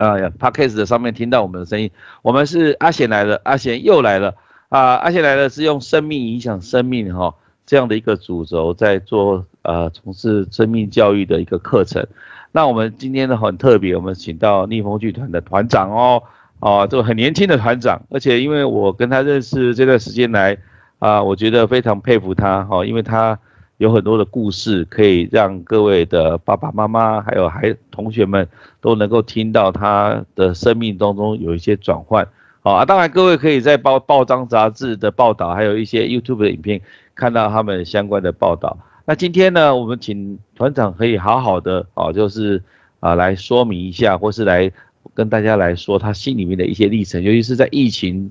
[0.00, 1.90] 啊，Podcast 的上面听到我们的声音，
[2.22, 4.34] 我们是阿贤来了，阿贤又来了
[4.70, 7.34] 啊，阿贤来了是用生命影响生命哈
[7.66, 12.06] 这样的一个主轴在做呃从事生命教育的一个课程。
[12.50, 16.22] 那我们今天呢很特别，我们请到逆风剧团的团长哦，
[16.60, 20.56] 哦，这个很年轻的团长，而且因为我跟他认识这段时间来
[20.98, 23.38] 啊，我觉得非常佩服他哈，因为他。
[23.80, 28.46] 有很多的故事可以让各位的爸爸妈妈还有孩同学们
[28.78, 32.28] 都能够听到他的生命当中有一些转换，
[32.60, 36.82] 好啊，当然各位可以在报报章杂志的报道，还有一些 YouTube 的影片
[37.14, 38.76] 看到他们相关的报道。
[39.06, 42.62] 那今天呢，我们请团长可以好好的哦，就是
[43.00, 44.70] 啊来说明一下，或是来
[45.14, 48.30] 跟大家来说他心里面的一些历程，尤其是在疫情。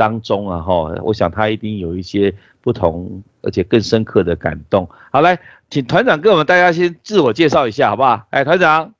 [0.00, 4.88] 当中啊哈，我想他一定有一些不同而且更深刻的感动。
[5.12, 8.26] 好，来，请团长跟我们大家先自我介绍一下，好不好？
[8.30, 8.94] 哎，团长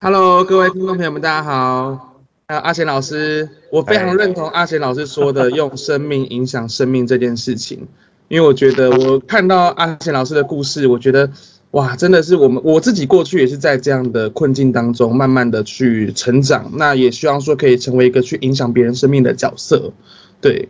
[0.00, 2.14] ，Hello，各位听众朋友们，大家好。
[2.48, 7.88] 有阿贤老师，我非常认同阿贤老师说的用生命影响生命这件事情，
[8.28, 11.28] 因为我觉得我看到阿贤老师的故事，我觉得。
[11.72, 16.68] 哇，真的是我们我自己过去也是在这样的困境当中，慢慢的去成长。
[16.74, 19.92] 那也希望说可以成为一个去影响别人生命的角色。
[20.40, 20.68] 对，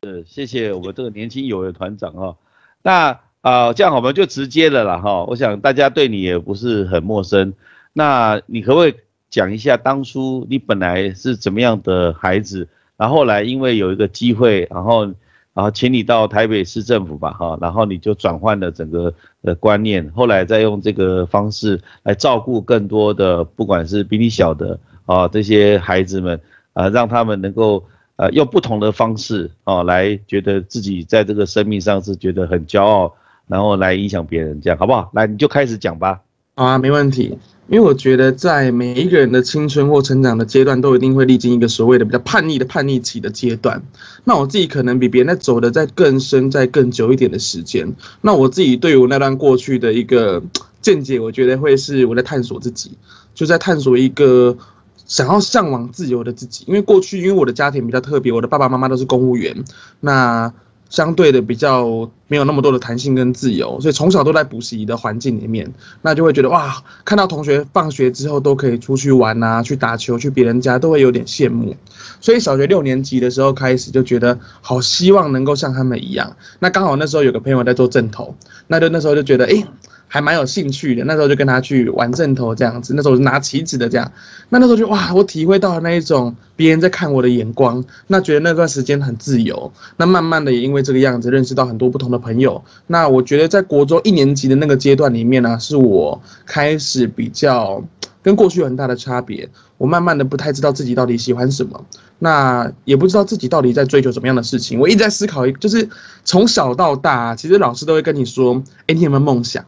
[0.00, 2.36] 呃，谢谢我们这个年轻有为团长哈。
[2.82, 5.24] 那啊，这样我们就直接了啦哈。
[5.24, 7.54] 我想大家对你也不是很陌生。
[7.92, 8.94] 那你可不可以
[9.30, 15.14] 讲一下当初你本来是怎么样的孩子，然后来因为有一个机会，然后。
[15.52, 26.40] 然后请你到台北市政府吧，哈，然后你就转换了整个的观念，后来再用这个方式来照顾更多的，不管是比你小的啊这些孩子们，
[26.72, 27.84] 啊，让他们能够
[28.16, 33.14] 呃用不同的方式啊来觉得自己在这个生命上是觉得很骄傲，
[33.46, 35.10] 然后来影响别人，这样好不好？
[35.14, 36.20] 来，你就开始讲吧。
[36.56, 37.38] 好啊，没问题。
[37.70, 43.80] 因为我觉得，在每一个人的青春或成长的阶段，都一定会历经一个所谓的比较叛逆的叛逆期的阶段。
[44.24, 47.88] 那我自己可能比别人在走的在更深、在更久一点的时间。
[48.22, 50.42] 那我自己对于我那段过去的一个
[50.82, 52.90] 见解，我觉得会是我在探索自己，
[53.36, 54.58] 就在探索一个
[55.06, 56.64] 想要向往自由的自己。
[56.66, 59.56] 因为过去，因为我的家庭比较特别，我的爸爸妈妈都是公务员，
[60.00, 60.52] 那。
[60.90, 71.74] 相对的比较没有那么多的弹性跟自由，所以从小都在补习的环境里面，那就会觉得哇，看到同学放学之后都可以出去玩啊，去打球，去别人家都会有点羡慕。
[72.20, 76.36] 所以小学六年级的时候开始就觉得好希望能够像他们一样。
[76.58, 78.34] 那刚好那时候有个朋友在做正头，
[78.66, 79.64] 那就那时候就觉得哎。
[80.12, 84.12] 还蛮有兴趣的，那时候就跟他去玩正头这样子，那时候是拿旗子的这样，
[84.48, 97.80] 那那时候就哇，我体会到了那一种别人在看我的眼光，那觉得那段时间很自由，那慢慢的也因为这个样子认识到很多不同的朋友，那我觉得在国中一年级的那个阶段里面呢，是我开始比较
[98.20, 99.48] 跟过去有很大的差别，
[99.78, 101.80] 我慢慢的不太知道自己到底喜欢什么，
[102.18, 105.88] 那也不知道自己到底在追求什么样的事情，我一直在思考，就是
[106.24, 109.64] 从小到大，其实老师都会跟你说，哎，你有没有梦想？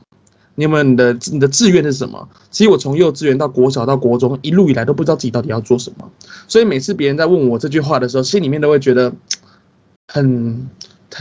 [0.54, 2.28] 你有没有你的你的志愿是什么？
[2.50, 6.10] 其实我从幼稚园到国小到国中一路以来都不知道自己到底要做什么，
[6.46, 9.12] 所以每次别人在问我这句话的时候，心里面都会觉得
[10.12, 10.68] 很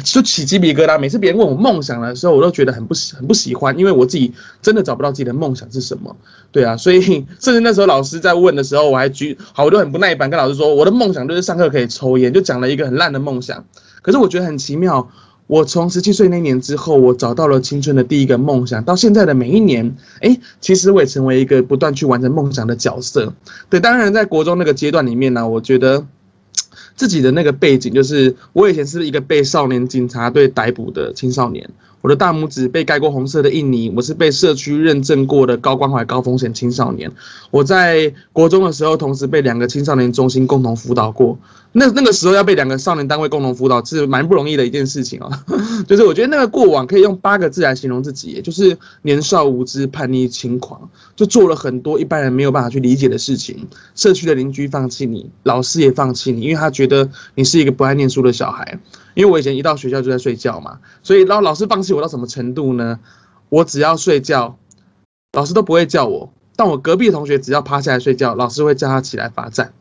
[0.04, 1.00] 就起鸡皮疙瘩。
[1.00, 6.16] 每次别人问我梦想的时候，我都觉得很不喜很不喜欢，因为我自己真的找不到自己的梦想是什么。
[6.52, 13.64] 对啊，所以甚至那时候老师在问的时候，我还举好我都很不耐烦跟老师说，我的梦想就是上课可以抽烟，就讲了一个很烂的梦想。
[14.02, 15.10] 可是我觉得很奇妙。
[15.52, 23.34] 我从十七岁那年之后，我找到了青春的第一个梦想，到现在的每一年，哎，其实我也成为一个不断去完成梦想的角色。
[23.70, 26.06] 对，当然在国中那个阶段里面呢，我觉得
[26.96, 31.70] 自己的那个背景就是，我以前是一个被少年警察队逮捕的青少年。
[32.02, 37.12] 我的大拇指被盖过红色的印泥，我是被社区认证过的高关怀高风险青少年。
[37.52, 41.38] 我在国中的时候，同时被两个青少年中心共同辅导过。
[41.74, 45.32] 那那个时候要被两个少年单位共同辅导是蛮不容易的一件事情哦。
[45.88, 53.66] 就是我觉得那个过往可以用八个字来形容自己，就是年少无知、叛逆轻狂，就做了很多一般人没有办法去理解的事情。
[53.96, 58.78] 社区的邻居放弃你，老师也放弃你，因为他觉得你是一个不爱念书的小孩。
[59.14, 63.00] 因为我以前一到学校就在睡觉嘛，所以然后老师放弃我到什么程度呢？
[63.50, 64.58] 我只要睡觉，
[65.34, 66.32] 老师都不会叫我。
[66.56, 69.74] 但我隔壁同学只要趴下来睡觉，老师会叫他起来罚站。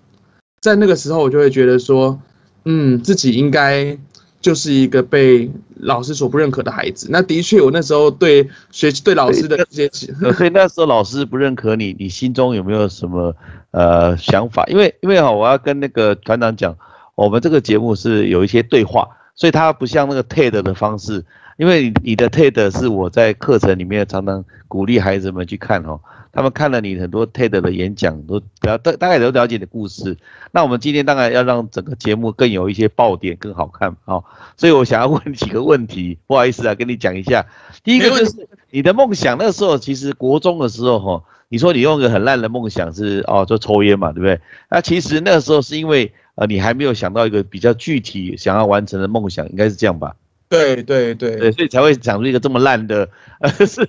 [0.61, 2.19] 在那个时候，我就会觉得说，
[2.65, 3.97] 嗯，自己应该
[4.41, 7.09] 就是一个被老师所不认可的孩子。
[7.11, 13.35] 那的确，我那时候对学对老师的这些， 所以那时候老师不认可你，你心中有没有什么
[13.73, 14.65] 呃想法？
[14.67, 16.77] 因为因为哈，我要跟那个团长讲，
[17.15, 19.09] 我们这个节目是有一些对话。
[19.41, 21.25] 所以它不像那个 TED 的方式，
[21.57, 25.99] 因为你的 TED 是我在课程里面常常鼓励孩子们去看哦，
[26.31, 30.15] 他们看了你很多 TED 的演讲，都了大大概都了解你的故事。
[30.53, 34.23] 那我们今天当然要让整个节目更有一些爆点，更好看哦。
[34.59, 37.47] 所以我想要问几个问题，不好意思啊，跟你讲一下。
[37.83, 44.39] 第一个就是你的梦想，那时候其实国中的时候哈，你说你用个很烂的梦想是哦，就抽烟嘛，对不对？
[44.69, 50.17] 那其实那时候是因为呃你还没有想到一个比较具体想要完成的梦想，应该是这样吧？
[50.49, 53.07] 对对对对，所以才会想出一个这么烂的，
[53.41, 53.87] 呃 是，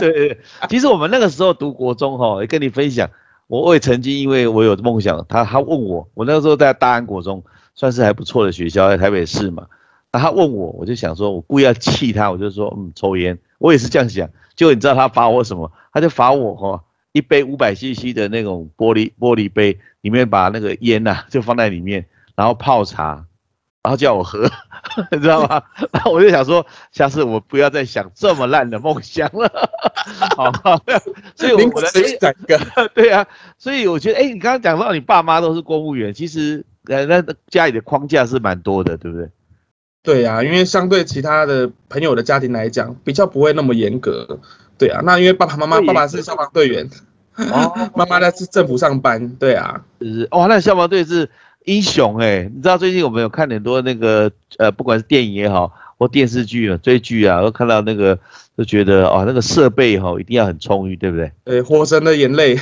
[0.00, 0.38] 对。
[0.70, 3.10] 其实我们那个时候读国中哈，也跟你分享，
[3.48, 7.44] 我也曾经因为我有梦想，他他问我，我那个时候在大安国中，
[7.74, 9.66] 算是还不错的学校，在台北市嘛。
[10.10, 14.26] 那他问我，我就想说，我故意要气他，我就说，嗯，抽烟，我也是这样想。
[14.56, 15.70] 结果你知道他罚我什么？
[15.92, 16.82] 他就罚我哈，
[17.12, 23.26] 一杯五百 CC 的那种玻璃玻璃杯，里面把那个烟呐就放在里面，然后泡茶。
[23.82, 24.46] 然后叫我喝，
[25.10, 25.62] 你知道吗？
[25.90, 29.50] 然后我就想说，下次我不要再想这么烂的梦想了。
[30.36, 30.52] 好，
[31.34, 31.88] 所以我的
[32.20, 33.26] 两个，对啊，
[33.56, 39.30] 所以我觉得，哎，你刚刚讲到你爸妈都是公务员，其实呃，那家里的框架是蛮多的，对不对？
[40.02, 44.38] 对啊，因为相对其他的朋友的家庭来讲，比较不会那么严格。
[44.78, 46.88] 对啊，那因为爸爸妈妈，爸爸是消防队员，
[47.36, 49.28] 哦， 妈妈在是政府上班。
[49.36, 51.28] 对啊，是哦，那消防队是。
[51.66, 58.18] 英雄哎，你知道最近我们有看很多那个呃，不管是电影也好，或电视剧啊、追剧啊，都看到那个，
[58.56, 61.30] 都觉得哦，那个设备哈一定要很充裕，对不对？
[61.44, 62.56] 对，火神的眼泪，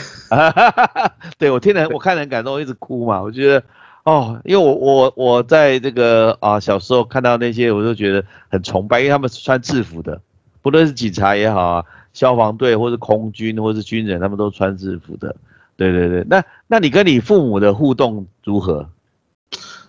[1.39, 3.23] 对我听了我看了很感动，一直哭嘛。
[3.23, 3.63] 我觉得
[4.05, 10.21] 哦，因为我我我在这个啊小时候看到那些，我就觉得很崇拜，因为他们是穿制服的，
[10.63, 15.37] 不论是警察也好啊，消防队或是空军或是军人，他们都穿制服的。
[15.77, 18.89] 对对对，那那你跟你父母的互动如何？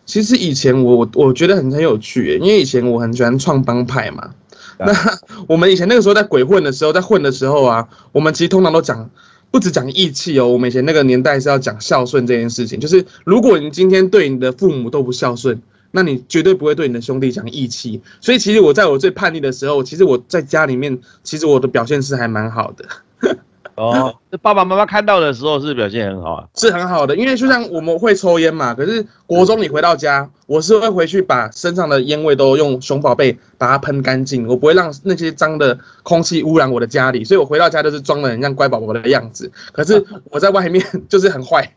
[0.06, 4.32] 其实以前我我我觉得很很有趣，因为以前我很喜欢创帮派嘛。
[4.78, 4.94] 那
[5.48, 9.10] 我们以前那个时候在鬼混的时候，在混的时候啊，我们其实通常都讲，
[9.51, 12.80] 不止讲义气哦，我们以前那个年代是要讲孝顺这件事情。
[12.80, 15.60] 就是如果你今天对你的父母都不孝顺，
[15.92, 18.00] 那你绝对不会对你的兄弟讲义气。
[18.22, 22.86] 所以其实我在我最叛逆的时候，其实我在家里面，其实我的表现是还蛮好的。
[23.80, 39.50] 哦，这爸爸妈妈看到的时候是表现很好啊，是很好的，因为就像我们会抽烟嘛，可是国中你回到家，我是会回去把身上的烟味都用熊宝贝把它喷干净，我不会让那些脏的空气污染我的家里，所以我回到家都是装的很像乖宝宝的样子。
[39.72, 41.74] 可是我在外面就是很坏，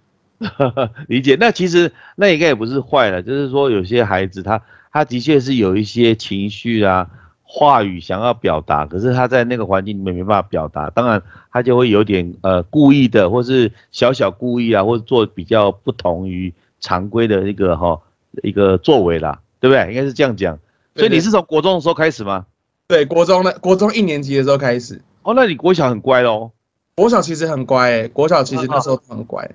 [1.06, 1.36] 理解。
[1.38, 4.60] 那其实那应该也不是坏了，就是说有些孩子他
[4.92, 7.06] 他的确是有一些情绪啊。
[7.54, 16.50] 话语想要表达，可是他在那个环境里面没办法表达，当然他就会有点呃故意的，或是小小故意啊，或者做比较不同于
[16.80, 18.00] 常规的一个哈
[18.42, 19.86] 一个作为啦，对不对？
[19.90, 20.58] 应该是这样讲。
[20.96, 22.46] 所以你是从国中的时候开始吗？
[22.88, 25.02] 对，国中的国中一年级的时候开始。
[25.22, 26.52] 哦，那你国小很乖喽？
[26.94, 29.46] 国小其实很乖，诶，国小其实那时候很乖。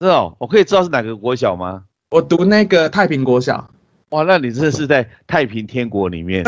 [0.00, 1.84] 是哦，我可以知道是哪个国小吗？
[2.10, 3.70] 我读那个太平国小。
[4.16, 6.42] 哇，那你这是在太平天国里面，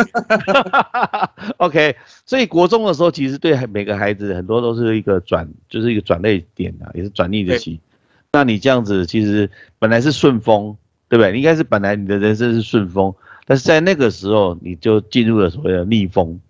[1.58, 1.94] OK。
[2.24, 7.78] 所以国中的时候，其实对每个孩子很多都是一个转，就是一个转类点啊，也是转逆的期。
[8.32, 10.74] 那你这样子，其实本来是顺风，
[11.10, 11.36] 对不对？
[11.36, 16.40] 应该是本来你的人生是顺风，但是在那个时候，你就进入了所谓的逆风。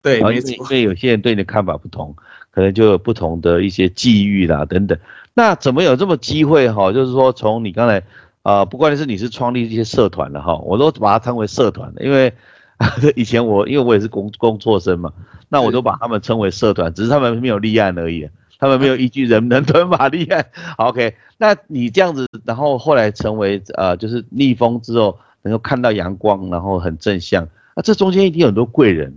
[0.00, 2.16] 对，因为因为有些人对你的看法不同，
[2.50, 4.98] 可能就有不同的一些际遇啦等等。
[5.34, 6.90] 那怎么有这么机会哈？
[6.92, 8.02] 就是说从你刚才。
[8.42, 12.32] 啊，不管是你是创立一些社团的哈，我都把它称为社团的，因为
[13.14, 15.12] 以前我因为我也是工工作生嘛，
[15.48, 20.44] 那我都把他们称为社团，只是他们没有立案而已，他们没有依据人 人伦法立案。
[20.78, 27.46] OK，那你这样子，然后后来成为呃，就是逆风之后能够看到阳光，然后很正向，
[27.76, 29.16] 那这中间一定有很多贵人，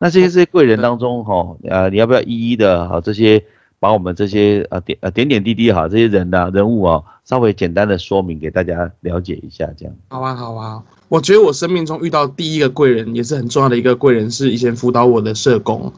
[0.00, 3.44] 那这些这些贵人当中哈，呃，你要不要一一的哈这些？
[3.84, 9.94] 把我们这些呃点呃点点滴滴哈，这些人的人物啊，稍微简单的说明给大家了解一下，这样。
[10.08, 10.82] 好啊，好啊。
[11.10, 15.92] 我觉得我生命中遇到第一个贵人，也是很重要的一个贵人，是以前辅导我的社工。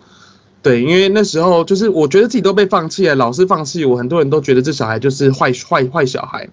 [0.62, 6.48] 对，因为那时候就是我觉得自己都被放弃了，老师放弃我，很多人都觉得这小孩就是坏坏坏小孩。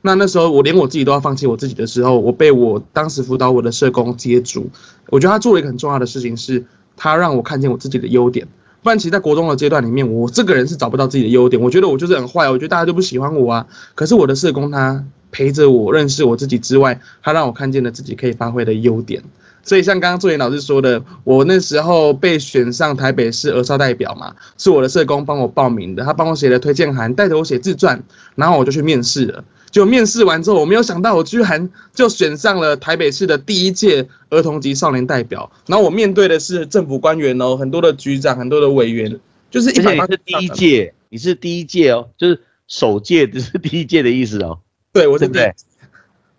[0.00, 4.68] 那那时候我连我自己都要放弃我自己的时候，我被我当时辅导我的社工接住。
[5.10, 6.64] 我觉得他做了一个很重要的事情，是
[6.96, 8.48] 他让我看见我自己的优点。
[8.82, 11.62] 不然，其实在国中的阶段里面，我这个人是找不到自己的优点。
[11.62, 13.66] 我觉得我就是很坏，我觉得大家都不喜欢我啊。
[13.94, 19.22] 可是我的社工他陪着我认识我自己之外，他让我看见了自己可以发挥的优点。
[19.64, 28.02] 所以像刚刚作言老师说的，我那时候被选上台北市儿少代表嘛，是我的社工帮我报名的，他帮我写了推荐函，带着我写自传，
[28.34, 29.44] 然后我就去面试了。
[29.72, 35.50] 就面试完之后，我没有想到我居然就选上了台北市的第一届儿童及少年代表。
[35.66, 39.18] 然后我面对的是政府官员哦，很多的局长，很多的委员，
[39.50, 42.38] 就是一百你是第一届，你是第一届哦，就是
[42.68, 44.60] 首届只是第一届的意思哦。
[44.92, 45.40] 对，我是第。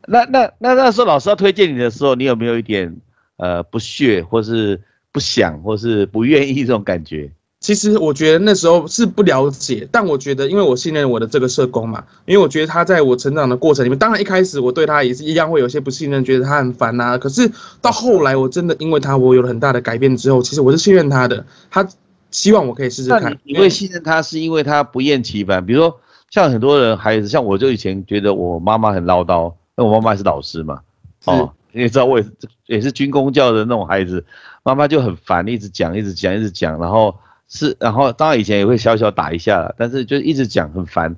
[0.05, 2.95] 那那那那时候老师要推荐你的时候，你有没有一点
[3.37, 4.79] 呃不屑，或是
[5.11, 7.31] 不想，或是不愿意这种感觉？
[7.63, 17.17] 其实我觉得那时候是不了解，但我觉得，因为我信任我的这个社工嘛，因为我觉得他在我成长的过程里面，当然一开始我对他也是一样会有些不信任，觉得他很烦呐。
[17.17, 17.49] 可是
[17.81, 21.45] 到后来，我真的因为他，我有了很大的改变之后，其实我是信任他的。
[21.71, 21.87] 他
[22.31, 23.33] 希望我可以试试看。
[23.45, 25.65] 你会信任他，是因为他不厌其烦。
[25.65, 25.97] 比如说，
[26.31, 30.81] 像很多人孩子，像我就以前觉得我妈妈很唠叨，那我妈妈是老师嘛，
[31.23, 32.31] 哦，你也知道我也是
[32.65, 34.25] 也是军工教的那种孩子，
[34.63, 37.15] 妈妈就很烦，一直讲，一直讲，一直讲，然后。
[37.55, 41.15] 是，然后当然以前也会小小打一下，但是就一直讲很烦。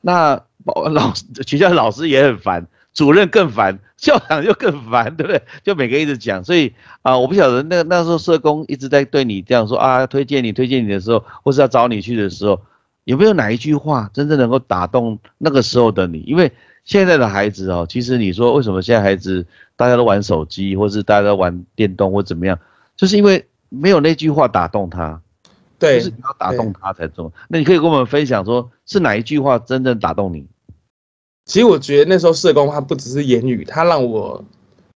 [0.00, 1.12] 那老
[1.46, 5.42] 学校老师也很烦，主任更烦，校长就更烦，对不对？
[5.62, 6.72] 就每个一直讲，所以
[7.02, 12.58] 啊，我不晓得那那时候社工一直在对你这样说啊，推荐你推荐你的时候，或是要找你去的时候，
[13.04, 16.20] 有没有哪一句话真正能够打动那个时候的你？
[16.20, 16.50] 因为
[16.86, 22.58] 现在的孩子哦，其实你说为什么现在孩子大家都玩手机，或是大家都玩电动或怎么样，
[22.96, 25.20] 就是因为没有那句话打动他。
[25.78, 27.32] 对，就是你要打动他才做。
[27.48, 30.46] 那你可以跟我们分享，说是哪一句话真正打动你？
[31.46, 34.42] 其实我觉得那时候社工他不只是言语，他让我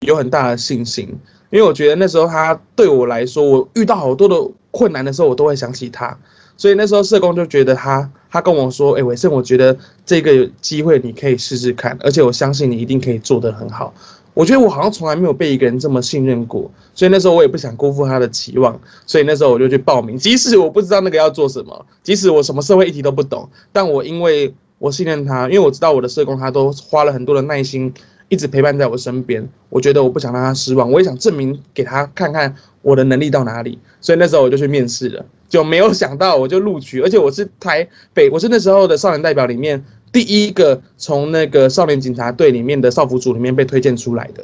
[0.02, 1.08] 有很大的信心，
[1.50, 4.36] 因为我觉得那时候他对我来说，我遇到好多的
[4.72, 6.18] 困难的时候，我都会想起他。
[6.56, 13.94] 所以那时候社工就觉得他，他跟我说：“哎，伟盛，我觉得这个机会你可以试试看，而且我相信你一定可以做得很好。”
[14.38, 20.16] 我觉得我好像从来没有被一个人这么信任过，所以那时候我也不想辜负他的期望，所以那时候我就去报名。
[20.16, 27.92] 即使我不知道那个要做什么，即使我什么社会议题都不懂，但我因为我信任他，因为我知道我的社工他都花了很多的耐心，
[28.30, 29.50] 一直陪伴在我身边。
[29.70, 32.54] 我觉得我不想让他失望，我也想证明给他看看
[32.84, 33.80] 我的能力到哪里。
[34.00, 39.84] 所以那时候我就去面试了，就没有想到我就录取，而且我是台北，我是那时候的少年代表里面。
[40.18, 44.44] 第一个从那个少年警察队里面的少辅组里面被推荐出来的，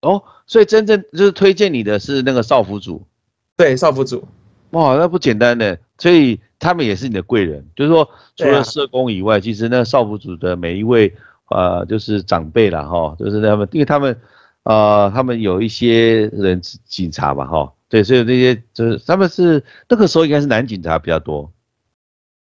[0.00, 3.00] 哦，所以真正就是推荐你的是那个少辅组，
[3.56, 4.26] 对，少辅组，
[4.70, 11.14] 哇，那不简单的，所以他们也是你的贵人，就是说除了社工以外，其实那少辅组的每一位
[11.48, 14.20] 呃就是长辈了哈，就是他们，因为他们
[14.64, 21.52] 呃他们有一些人警察嘛哈，对，所以那些就是他们是那个时候应该是男警察比较多。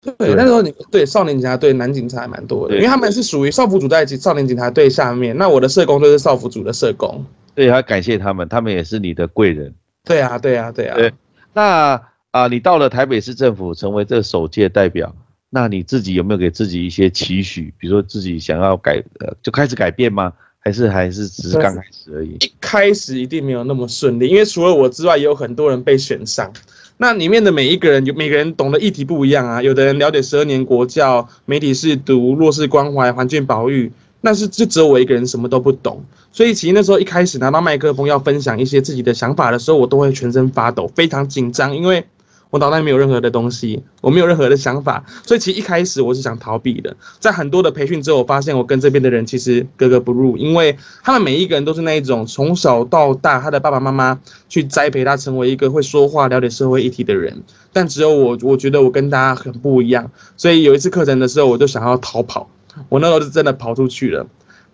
[0.02, 5.36] 对，那时候你对少年警察队男警察还蛮多的，因为他们是属于少辅组在少年警察队下面。
[5.36, 7.24] 那我的社工就是少辅组的社工。
[7.54, 9.74] 对，要感谢他们，他们也是你的贵人。
[10.04, 10.96] 对啊，对啊，对啊。
[10.96, 11.12] 对，
[11.52, 12.00] 那
[12.30, 15.12] 啊，你到了台北市政府成为这首届代表，
[15.50, 17.72] 那你自己有没有给自己一些期许？
[17.78, 20.32] 比如说自己想要改，呃，就开始改变吗？
[20.58, 22.34] 还是还是只是刚开始而已？
[22.40, 26.52] 一开始一定没有那么顺利，因为除了我之外，也有很多人被选上。
[26.98, 29.62] 那里面的每一个人，有每个人懂的议题不一样啊。
[29.62, 36.02] 有的人了解十二年国教、媒体是读、弱势关怀、环境保育，那是就只有我一个人什么都不懂。
[36.32, 42.04] 所以其实那时候一开始拿到麦克风要分享一些自己的想法的时候，我都会全身发抖，非常紧张，因为。
[42.50, 46.96] 我脑袋没有任何的东西，我没有任何的想法，所以其实一开始我是想逃避的。
[47.18, 60.10] 在很多的培训之后，我发现我跟这边的人其实格格不入，因为他们每一个人都是那一种从小到大，他的爸爸妈妈去栽培他成为一个会说话、了解社会议题的人，但只有我，我觉得我跟大家很不一样。
[60.36, 62.48] 所以有一次课程的时候，我就想要逃跑，
[62.88, 64.26] 我那时候是真的跑出去了，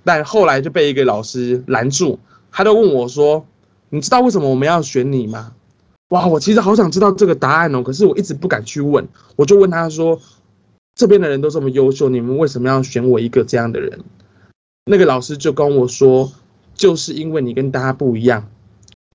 [0.04, 2.18] 但后来就被一个老师拦住，
[2.50, 3.46] 他就问我说
[3.88, 5.52] ：“你知道为什么我们要选你吗？”
[6.12, 9.08] 哇，我其实好想知道这个答案哦，可是我一直不敢去问。
[9.34, 10.20] 我就问他说
[10.94, 13.98] ：“这边的人都这么优秀，你们为什么要选我一个这样的人？”
[14.84, 16.30] 那个老师就跟我说
[16.76, 18.46] ：“就是因为你跟大家不一样，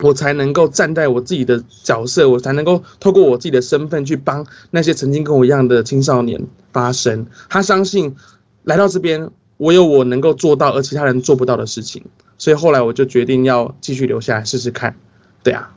[0.03, 7.27] 我才能够站在我自己的角色，我才能够透过我自己的身份去帮那些曾经跟我一样的青少年发声。
[7.47, 8.15] 他相信
[8.63, 12.03] 来到这边，我有我能够做到而其他人做不到的事情，
[12.39, 14.95] 所以后来我就决定要继续留下来试试看。
[15.43, 15.71] 对啊。”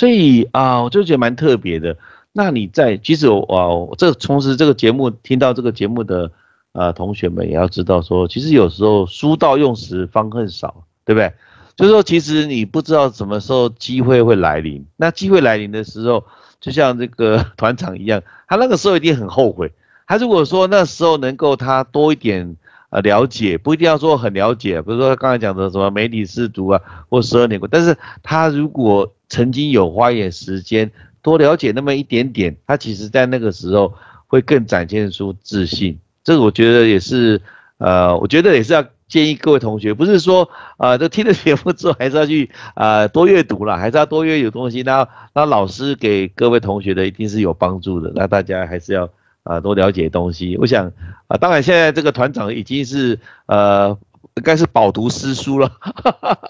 [0.00, 1.94] 所以啊，我就觉得蛮特别的。
[2.32, 6.32] 那你在，即使我这从事这个节目，听到这个节目的
[6.72, 11.30] 呃同学们也要知道说，其实有时候书到用时方恨少，对不对？
[11.76, 14.82] 就是说，其实你不知道什么时候机会会来临。
[14.96, 16.24] 那机会来临的时候，
[16.62, 19.70] 就像这个 团长一样，他那个时候一定很后悔。
[20.06, 22.56] 他如果说那时候能够他多一点
[22.88, 26.80] 呃了解，不一定要说很了解，比如说刚才讲的什么媒体试读啊，
[27.10, 30.90] 或十二年过，但是他如果曾经有花一点时间
[31.22, 33.94] 多了解那么一点点，他其实在那个时候
[34.26, 35.98] 会更展现出自信。
[36.22, 37.40] 这个我觉得也是
[37.78, 44.82] 呃，我觉得也是要建议各位同学，不是说啊，这听了节目之后还是要去啊多阅读了，还是要多阅读东西。
[44.82, 49.08] 那那老师给各位同学的一定是有帮助的，那大家还是要
[49.44, 50.56] 啊多了解东西。
[50.58, 50.92] 我想
[51.28, 53.96] 啊，当然现在这个团长已经是呃。
[54.36, 55.70] 应该是饱读诗书了，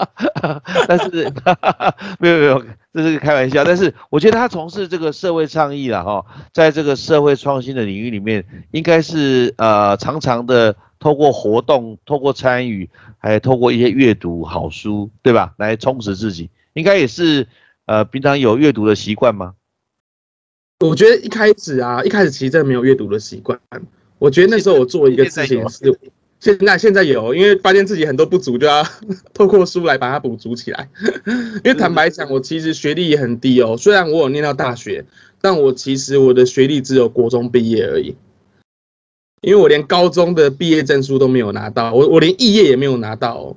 [0.87, 1.33] 但是
[2.21, 3.65] 没有没有，这是开玩笑。
[3.65, 15.55] 但是我觉得他从事这个社会倡议了哈，在这个社会创新的领域里面，应该是呃常常的透过活动、透过参与，还透过一些阅读好书，对吧？
[15.57, 16.51] 来充实自己。
[16.75, 17.47] 应该也是
[17.87, 19.55] 呃平常有阅读的习惯吗？
[20.81, 23.59] 我觉得一开始啊，一开始其实真的没有阅读的习惯。
[24.19, 25.99] 我觉得那时候我做一个事情是。
[26.41, 28.83] 现在现在有，因为发现自己很多不足，就要
[29.35, 30.89] 透过书来把它补足起来。
[31.63, 33.77] 因为坦白讲，我其实学历也很低哦。
[33.77, 35.05] 虽然我有念到大学，
[35.43, 38.17] 但我其实我的学历只有国中毕业而已。
[39.43, 43.55] 因为我连高中的毕业证书都没有拿到，我我连肄业也没有拿到。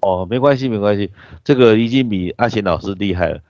[0.00, 1.12] 哦，没关系没关系，
[1.44, 3.40] 这个已经比阿贤老师厉害了，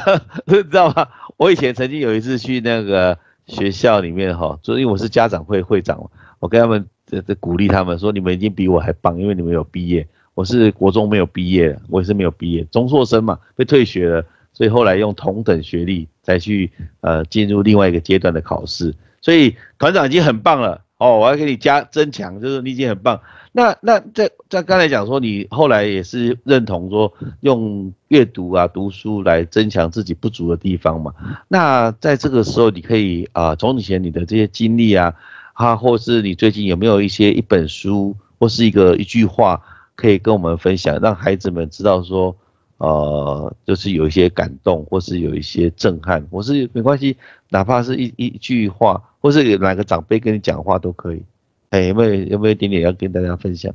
[0.48, 1.06] 知道吗？
[1.36, 6.86] 我以前曾经有一次去那个学校里面哈，就因为我是家长会会长，我跟他们。
[7.12, 10.06] 这这鼓励他们说，你们已经比我还棒，因为你们有毕业。
[10.32, 16.70] 我是国中没有毕业，我也是没有毕业，中硕生嘛，被退学了，所以后来用同等学历再去
[17.02, 18.94] 呃进入另外一个阶段的考试。
[19.20, 23.20] 所以团长已经很棒了哦，我要给你加增强，就是你已经很棒。
[23.52, 31.12] 那那在在刚才讲说，你后来也是认同说用阅读啊读书来增强自己不足的地方嘛？
[31.46, 35.14] 那在这个时候，你可以啊从以前你的这些经历啊。
[35.52, 39.62] 啊，或是你最近有没有一些一本书或是一个一句话
[39.94, 42.34] 可以跟我们分享，让孩子们知道说，
[42.78, 47.16] 呃，就是有一些感动，或是有一些震撼，或是没关系，
[47.50, 51.22] 哪怕是一一句话，或是有哪个长辈跟你讲话都可以。
[51.70, 53.72] 哎，有没有有没有一点点要跟大家分享？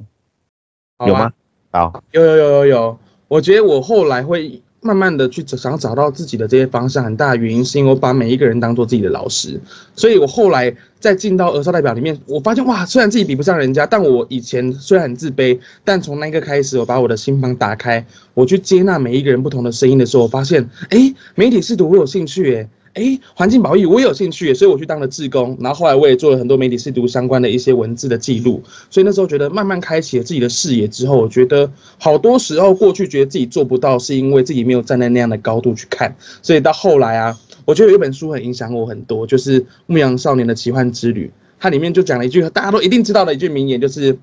[1.05, 1.31] 有吗？
[1.71, 4.61] 好，有有有有有，我觉得我后来会。
[4.81, 9.59] 慢慢的去找想找到自己的这些方向，很大的原因是因为我把每一个人当做自己的老师，
[9.95, 22.69] 所以我后来再进到儿少代表里面，我发现哇，虽然自己比不上人家，但我以前虽然很自卑，但从那个开始，我把我的心房打开，我去接纳每一个人不同的声音的时候，我发现，哎，媒体试图我有兴趣，哎。
[22.97, 41.27] 哎，环境保育我也有兴趣，所以我去当了志工，然后后来我也做了很多媒体试读相关的一些文字的记录，所以那时候觉得慢慢开启了自己的视野之后，我觉得好多时候过去觉得自己做不到，是因为自己没有站在那样的高度去看，所以到后来啊，我觉得有一本书很影响我很多，就是《牧羊少年的奇幻之旅》，
[41.59, 44.17] 它里面就讲了一句大家都一定知道的一句名言，就是。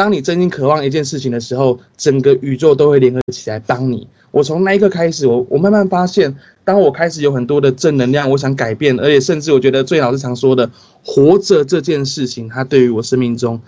[0.00, 4.08] 当你真心渴望一件事情的时候，整个宇宙都会联合起来帮你。
[4.30, 6.34] 我从那一刻开始，我我慢慢发现，
[6.64, 10.70] 当我开始有很多的正能量，我想改变，而且甚至我觉得最老是常说的
[11.04, 13.60] 活着这件事情，它对于我生命中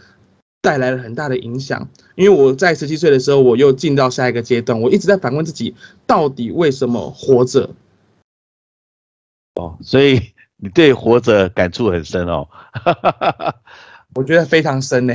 [0.62, 1.86] 带来了很大的影响。
[2.14, 5.74] 因为我在十七岁的时候，我又进到下一个阶段，我一直在反问自己，
[6.06, 7.68] 到底为什么活着？
[9.56, 10.18] 哦，所以
[10.56, 12.48] 你对活着感触很深哦。
[14.16, 15.12] 我觉得非常深呢。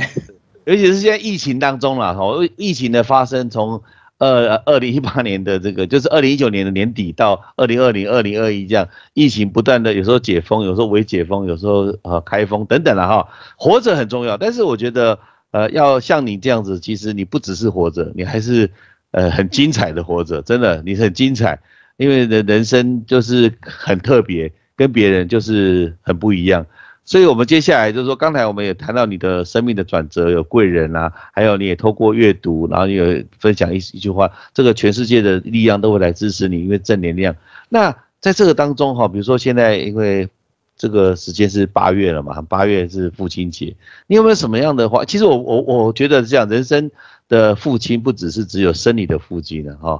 [0.68, 3.82] 尤其是现在疫情当中了，哈，疫情的发生从
[4.18, 14.36] 二二零一八年的这个，就是二零一九年的年底到二零二零、二零二一这样，疫情不断的，有时候解封，有时候未解封，有时候呃开封等等了哈，活着很重要。
[14.36, 15.18] 但是我觉得，
[15.52, 18.70] 呃，要像你这样子，其实你不只是活着，你还是
[19.12, 21.58] 呃很精彩的活着，真的，你很精彩，
[21.96, 26.66] 因为人人生就是很特别，跟别人就是很不一样。
[27.08, 37.34] 所以，我们接下来就是说，刚才我们也谈到你的生命的转折，有贵人啊，还有你也透过阅读，然后有分享一一句话，这个全世界的力量都会来支持你，因为正能量。
[37.70, 40.28] 那在这个当中哈，比如说现在因为
[40.76, 43.74] 这个时间是八月了嘛，八月是父亲节，
[44.06, 45.02] 你有没有什么样的话？
[45.06, 46.90] 其实我我我觉得这样，人生
[47.26, 49.98] 的父亲不只是只有生你的父亲的哈。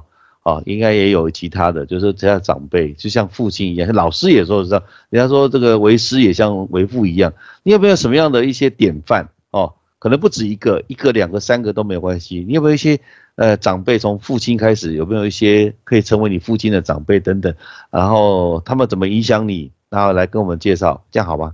[0.49, 4.83] 哦，应该也有其他的，就是这样长辈，就像父亲一样，老师也说是这样。
[5.11, 7.31] 人家说这个为师也像为父一样。
[7.61, 9.29] 你有没有什么样的一些典范？
[9.51, 12.43] 哦，可能不止一个，一个、两个、三个都没有关系。
[12.47, 12.99] 你有没有一些
[13.35, 17.53] 呃长辈，从父亲开始，有没有一些可以成为你父亲的长辈等等？
[17.91, 19.71] 然后他们怎么影响你？
[19.89, 21.53] 然后来跟我们介绍，这样好吗？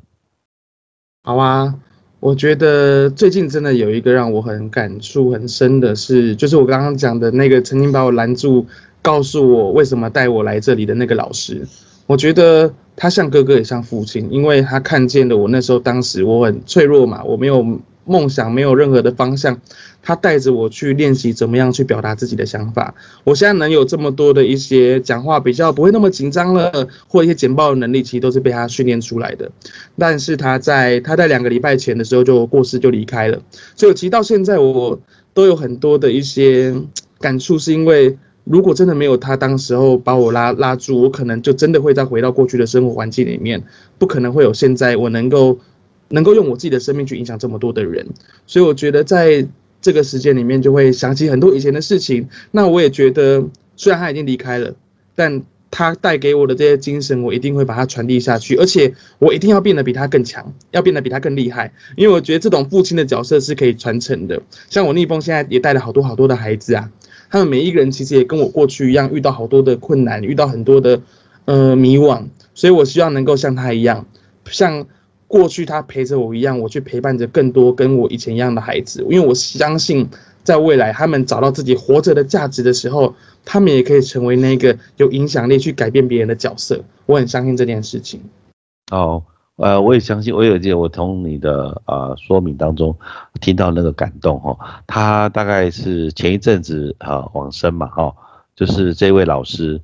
[1.23, 1.75] 好啊。
[2.25, 8.65] 我觉得最近真的有一个让我很感触很深的是，就是我刚刚讲的那个曾经把我拦住，
[8.99, 11.61] 告诉我为什么带我来这里的那个老师。
[12.07, 17.63] 我觉得他像哥哥也像父亲，因为他看见了我那时候当时我很脆弱嘛，我没有
[18.05, 19.59] 梦想，没有任何的方向。
[20.01, 22.93] 他带着我去练习怎么样去表达自己的想法。
[23.23, 29.51] 我现在能有这么多的一些讲话比较不会那么紧张了，或一些简报的能力，其实都是被他训练出来的。
[29.97, 33.41] 但是他在他在两个礼拜前的时候就过世就离开了，
[33.75, 34.99] 所以其实到现在我
[35.33, 36.75] 都有很多的一些
[37.19, 43.63] 感触，是因为如果真的没有他当时候把我拉拉住，我可能就真的会再回到过去的生活环境里面，
[43.97, 45.57] 不可能会有现在我能够
[46.09, 48.05] 能够用我自己的生命去影响这么多的人。
[48.47, 49.47] 所以我觉得在。
[49.81, 52.27] 这个时间里面就会想起很多以前的事情。
[52.49, 54.73] 那我也觉得，虽然他已经离开了，
[55.13, 58.55] 但他带给我的这些精神，我一定会把它传递下去。
[58.55, 61.71] 而且我一定要变得比他更强，要变得比他更厉害。
[61.95, 64.41] 因为我觉得这种父亲的角色是可以传承的。
[64.71, 66.89] 像我逆风现在也带了好多好多的孩子啊，
[67.29, 70.99] 他们每一个人其实也跟我过去一样，遇到好多的困难，遇到很多的
[71.45, 72.23] 呃迷惘。
[72.55, 74.07] 所以我希望能够像他一样，
[74.49, 74.87] 像。
[75.27, 80.07] 过去他陪着我一样，我去陪伴着更多跟我以前一样的孩子，因为我相信，
[80.43, 86.79] 在未来他们找到自己活着的价值的时候，他们也可以成为那个有影响力去改变别人的角色。
[87.07, 88.21] 我很相信这件事情。
[88.91, 89.23] 哦，
[89.55, 92.95] 呃，我也相信，我有记得我从你的呃说明当中
[93.41, 94.55] 听到那个感动哈。
[94.85, 98.13] 他大概是前一阵子啊往生嘛哈，
[98.55, 99.81] 就是这位老师。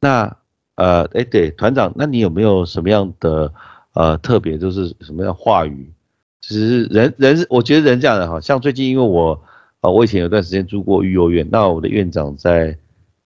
[0.00, 0.36] 那
[0.74, 3.52] 呃，哎对，团长，那你有没有什么样的？
[3.92, 5.92] 呃，特别就是什么样话语，
[6.40, 9.42] 其实人人我觉得人这样的哈，像最近因为我，
[9.80, 12.78] 呃，我以前有段时间住过育幼院，那我的院长在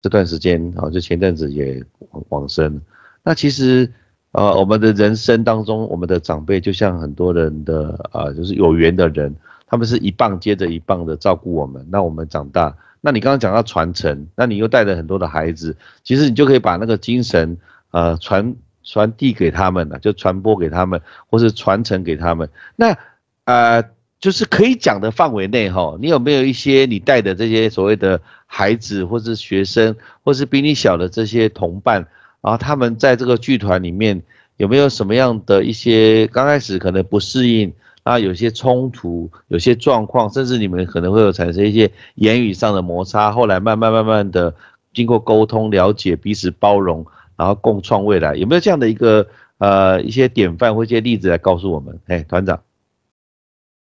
[0.04, 1.84] 这段时间啊，就前阵子也
[2.30, 2.80] 往生。
[3.24, 3.91] 那其实，
[4.34, 11.84] 呃，我们的人生当中，我们的长辈就像很多人的啊，就是有缘的人，他们是一棒接着一棒的照顾我们。
[11.89, 17.58] 那我们长大，那你刚刚讲到传承，那你又带着很多的孩子，其实你就可以把那个精神，
[17.89, 18.56] 呃，传。
[18.91, 20.99] 传递给他们了，就传播给他们，
[21.30, 22.49] 或是传承给他们。
[22.75, 22.97] 那
[23.45, 23.82] 呃，
[24.19, 32.06] 就是可以讲的范围内哈，你有没有一些你带的这些所谓的孩子，或是学生，或是比你小的这些同伴，
[32.41, 34.21] 然后他们在这个剧团里面
[34.58, 37.71] 有没有什么样的一些刚开始可能不适应
[38.04, 44.54] 啊，有些冲突，有些状况，甚至你们可能会有产生一些言语上的摩擦，后来慢慢慢慢的
[44.93, 47.06] 经过沟通、了解、彼此包容。
[47.41, 49.25] 然后共创未来，有没有这样的一个
[49.58, 51.97] 呃一些典范或一些例子来告诉我们？
[52.06, 52.62] 哎，团长，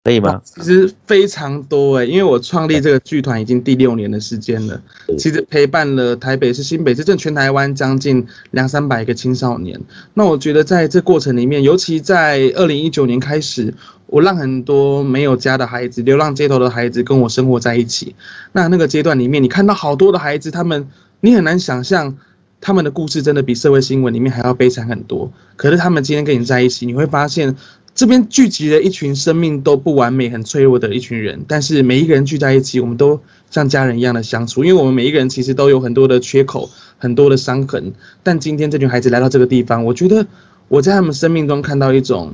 [0.04, 0.42] 可以吗？
[0.44, 4.82] 其实非常多哎，因为我创立这个剧团已经第六年的时间了，
[5.18, 9.80] 其实陪伴了台北市、新北市，正全台湾将近两三百个青少年。
[10.16, 13.74] 那我觉得在这过程里面，尤其在二零一九年开始，
[14.08, 18.14] 我让很多没有家的孩子、流浪街头的孩子跟我生活在一起。
[18.52, 20.90] 那那个阶段里面，你看到好多的孩子，他们
[21.22, 22.18] 你很难想象。
[22.66, 25.32] 他们的故事真的比社会新闻里面还要悲惨很多。
[25.56, 27.56] 可是他们今天跟你在一起，你会发现
[27.94, 31.46] 这边聚集了一群生命都不完美、很脆弱的一群人。
[31.48, 37.94] 但是每一个人聚在一起，我们都像家人一样的相处，因为我们每一个人其实都有很多的缺口、很多的伤痕。
[38.24, 40.26] 但今天这群孩子来到这个地方，我觉得
[40.68, 42.34] 我在他们生命中看到一种，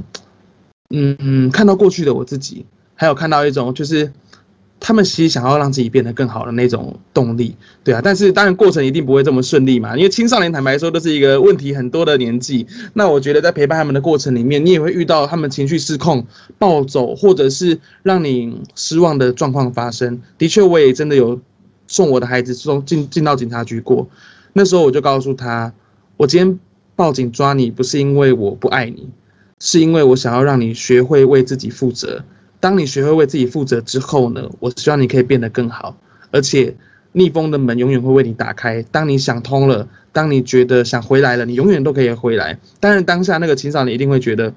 [0.92, 2.66] 嗯嗯，看到过去的我自己，
[2.96, 4.14] 还有看到一种就是。
[4.84, 12.66] 他们其实想要让自己变得更好的那种动力，对啊，但是当然过程一定不会这么顺利嘛，因为青少年坦白说都是一个问题很多的年纪。
[12.94, 16.26] 那我觉得在陪伴他们的过程里面，你也会遇到他们情绪失控、
[16.58, 20.20] 暴走，或者是让你失望的状况发生。
[20.40, 21.40] 的确，我也真的有
[21.86, 24.10] 送我的孩子送进进到警察局过，
[24.54, 25.72] 那时候我就告诉他，
[26.18, 26.60] 我今天
[26.96, 29.08] 报警抓你不是因为我不爱你，
[29.60, 32.24] 是因为我想要让你学会为自己负责。
[32.62, 35.98] 当你学会为自己负责之后呢，我希望你可以变得更好，
[36.32, 36.74] 而且
[37.12, 38.82] 逆风的门永远会为你打开。
[38.84, 42.58] 当你想通了，当你觉得想回来了，你永远都可以回来。
[42.80, 44.54] 但是，当下那个青少年一定会觉得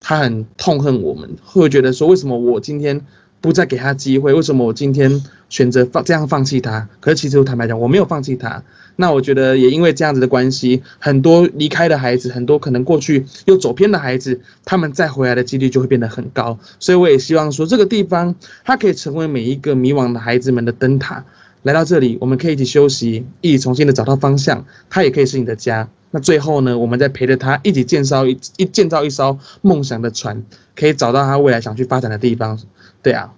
[0.00, 3.00] 他很痛恨我们，会觉得说为什么我今天。
[3.42, 6.88] 不再给他机会，为什么我今天选择放这样放弃他？
[7.00, 8.62] 可是其实我坦白讲，我没有放弃他。
[8.96, 16.58] 那我觉得也因为这样子的关系，很多离开的孩子，很多可能过去又走偏的孩子，他们再回来的几率就会变得很高。
[16.78, 21.24] 所以我也希望说，这个地方它可以成为每一个迷惘的孩子们的灯塔。
[21.62, 24.64] 来到这里，我们可以一起休息，一起重新的找到方向。
[24.90, 25.88] 它也可以是你的家。
[26.10, 30.42] 那最后呢，我们再陪着他一起建造一一建造一艘梦想的船，
[30.76, 32.58] 可以找到他未来想去发展的地方。
[33.02, 33.34] 对啊，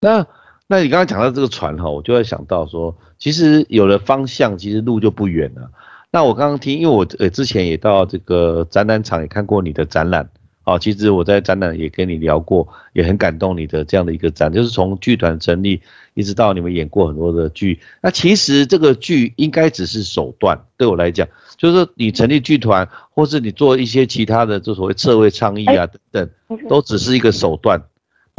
[0.00, 0.26] 那
[0.66, 5.70] 那你刚刚讲到这个船哈，我就会想到说，其实有了方向，其实路就不远了。
[6.12, 10.28] 那我刚刚听，因为我呃之前也到这个展览场也看过你的展览，
[10.64, 15.80] 哦，其实我在展览也跟你聊过，也很感动你的这样的一个展，就是从剧团成立
[16.14, 27.80] 一直到你们演过很多的剧，那其实这个剧应该只是手段，对我来讲，就是你成立剧团，或是你做一些其他的，就所谓社会倡议啊等等，都只是一个手段。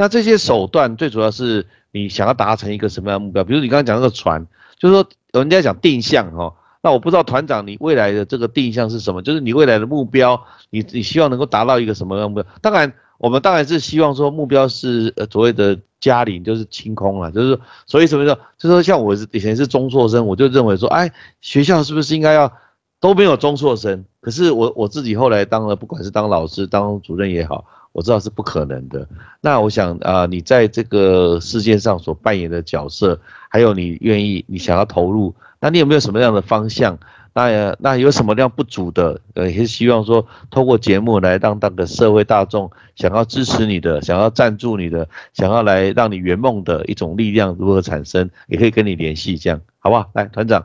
[0.02, 3.44] 那这些手段最主要是你想要达成一个什么样的目标？
[3.44, 4.44] 比如你刚刚讲那个船，
[4.76, 9.22] 就是说人家讲定向哈，那我不知道团长你未来的这个定向是什么？
[9.22, 12.44] 就是你未来的目标，你你希望能够达到一个什么样的目标？
[12.60, 18.34] 当然，我们当然是希望说目标是呃所谓的嘉陵就是清空了，就是所以什么叫？
[18.58, 22.52] 就是说像我以前是中辍生，我就认为说，哎，学校是不是应该要
[22.98, 24.04] 都没有中辍生？
[24.22, 27.66] 可是我我自己后来当了，不管是当老师、当主任也好。
[27.94, 29.06] 我知道是不可能的。
[29.42, 36.98] 那我想啊，你在这个世界上所扮演的角色，还有你愿意、你想要投入，那你有没有什么样的方向？
[37.34, 39.20] 那那有什么样不足的？
[39.34, 48.30] 呃，也是希望说，透过节目来让那个社会大众想要支持你的、想要赞助你的、想要来让你圆梦的一种力量如何产生？
[48.46, 50.08] 也可以跟你联系，这样好不好？
[50.14, 50.64] 来，团长。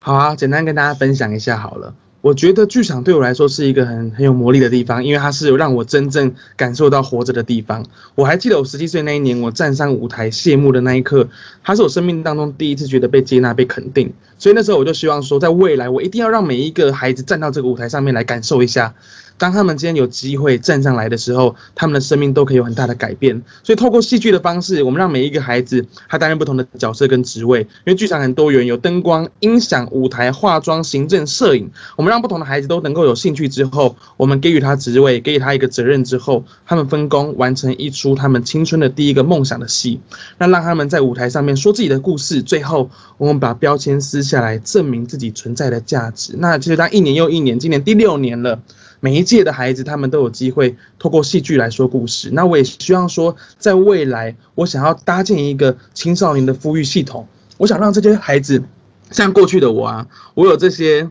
[0.00, 1.94] 好啊，简单跟大家分享一下好了。
[2.24, 7.84] 我觉得剧场对我来说是一个很很有魔力的地方，因为它是让我真正感受到活着的地方。
[8.14, 11.28] 我还记得我十七岁那一年，我站上舞台谢幕的那一刻，
[11.62, 14.10] 它是我生命当中第一次觉得被接纳、被肯定。
[14.38, 18.94] 所以那时候我就希望说，在未来我一定要让每一个孩子站到这个舞台上面来感受一下。
[19.36, 23.40] 当他们今天有机会站上来的时候，他们的生命都可以有很大的改变。
[23.62, 27.60] 所以透过戏剧的方式，我们让每一个孩子他担任不同的角色跟职位。
[27.60, 31.68] 因为剧场很多元，有灯光、音响、舞台、化妆、行政、摄影。
[31.96, 40.00] 我们让不同的孩子都能够有兴趣之后，我们给予他职位，给予他一个责任之后，他们分工完成一出他们青春的第一个梦想的戏。
[40.38, 46.34] 那让他们在舞台上面说自己的故事，最后我们把标签撕下来，证明自己存在的价值。
[46.38, 48.60] 那其实当一年又一年，今年第六年了。
[49.04, 52.30] 每一届的孩子，他们都有机会透过戏剧来说故事。
[52.32, 57.28] 那我也希望说，在未来，我想要搭建一个青少年的抚育系统。
[57.58, 58.62] 我想让这些孩子，
[59.10, 61.06] 像过去的我啊，我有这些。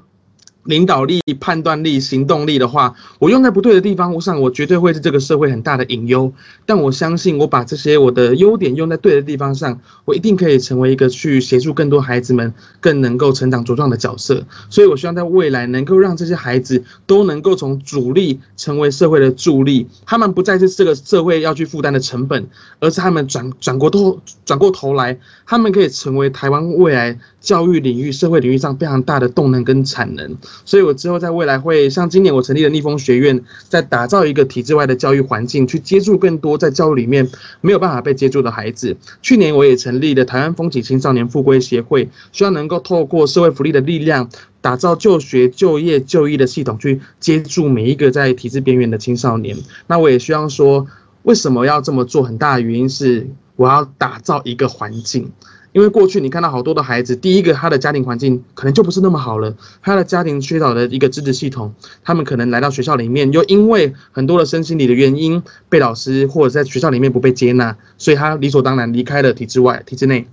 [0.65, 6.31] 领导力、判断力、行动力的话，我用在不对的地方，我想我绝对会是这个社会很大的隐忧。
[6.65, 14.43] 但我相信，我把这些我的优点用在对的地方上，我一定可以成为一个去协助更多孩子们更能够成长茁壮的角色。
[14.69, 19.87] 所以，我希望在未来能够让这些孩子都能够从主力成为社会的助力。
[20.05, 22.47] 他们不再是这个社会要去负担的成本，
[22.79, 30.35] 而是他们转转过头转过头来，他们可以成为台湾未来教育领域、社会领域上非常大的动能跟产能。
[30.65, 37.29] 所以，我之后在未来会像今年我成立的逆风学院，在打造一个体制外的教育环境，去接触更多在教育里面
[37.61, 38.97] 没有办法被接住的孩子。
[39.21, 44.29] 去年我也成立了台湾风起青少年复归协会，希望能够透过社会福利的力量，
[44.61, 49.57] 打造就学、就业、就医的系统，去接住每一个在体制边缘的青少年。
[49.87, 50.87] 那我也希望说，
[51.23, 52.23] 为什么要这么做？
[52.23, 53.27] 很大的原因是
[53.57, 55.29] 我要打造一个环境。
[55.73, 70.27] 因为过去你看到好多的孩子，第一个他的家庭环境可能就不是那么好了，他的家庭缺少的一个支持系统，他们可能来到学校里面，又因为很多的身心理的原因，被老师或者在学校里面不被接纳，所以他理所当然离开了体制外、体制内。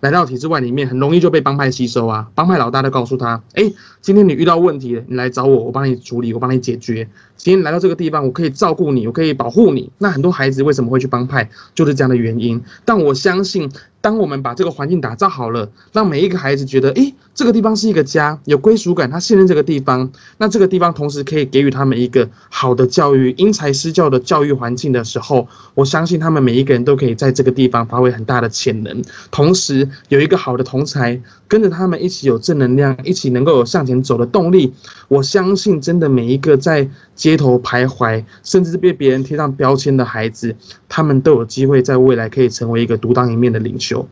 [0.00, 2.28] 来到体制外里面，很容易就被帮派吸收啊！
[2.34, 7.08] 帮派老大都告诉他：“哎，今天你遇到问题了，你来找我，我帮你处理，我帮你解决。
[7.34, 12.62] 今天来到这个地方，我可以照顾你，我可以保护你。”那很多孩子为什么会去帮派，就是这样的原因。
[12.84, 13.70] 但我相信，
[14.06, 29.88] 当我们把这个环境打造好了，让每一个孩子觉得：“哎，这个地方是一个家，有归属感，他信任这个地方。”那这个地方同时可以给予他们一个好的教育、因材施教的教育环境的时候，我相信他们每一个人都可以在这个地方发挥很大的潜能，同时。
[30.08, 34.72] 有一个好的同才跟着他们一起有正能量，一起能够有向前走的动力。
[35.08, 40.54] 我相信，真的每一个在街头徘徊，甚至是被别人贴上标签的孩子，
[40.88, 44.06] 他们都有机会在未来可以成为一个独当一面的领袖。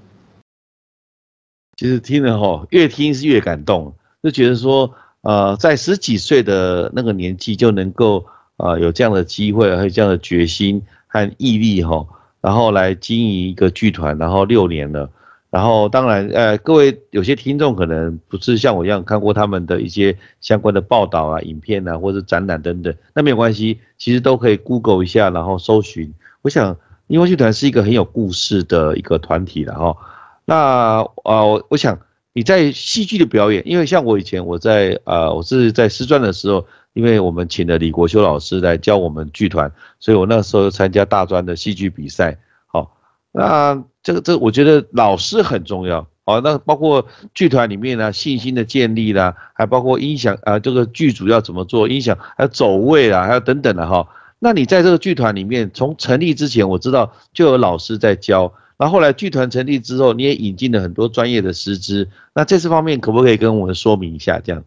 [1.77, 8.25] 其实听了哈，越听是越感动，就觉得说，呃，在十几岁的那个年纪就能够
[8.57, 12.07] 呃有这样的机会，还有这样的决心和毅力哈，
[12.40, 15.11] 然后来经营一个剧团，然后六年了。
[15.55, 26.12] 然后，当然，呃，各位有些听众可能不是像我一样看过他们的一些相关的报道啊、影片啊，或者展览等等，那没有关系，其实都可以 Google 一下，然后搜寻。
[26.43, 29.97] 我想，因为剧团是一个很有故事的一个团体了哈。
[30.45, 30.57] 那
[31.23, 31.97] 啊，我我想
[32.33, 42.37] 你在戏剧的表演，因为像我以前我在呃，我是在师专的时候，因为我们请了李国修老师来教我们剧团，所以我那时候参加大专的戏剧比赛。
[43.35, 43.85] 那。
[44.05, 54.07] 这个这我觉得老师很重要哦，那包括剧团里面呢信心的建立啦，还包括音响啊，这个剧组要怎么做音响，还有走位啊，还有等等的哈。
[54.40, 64.62] 那你在这个剧团里面，从成立之前我知道就有老师在教，然后来剧团成立之后，你也引进了很多专业的师资，那这次方面可不可以跟我们说明一下这样？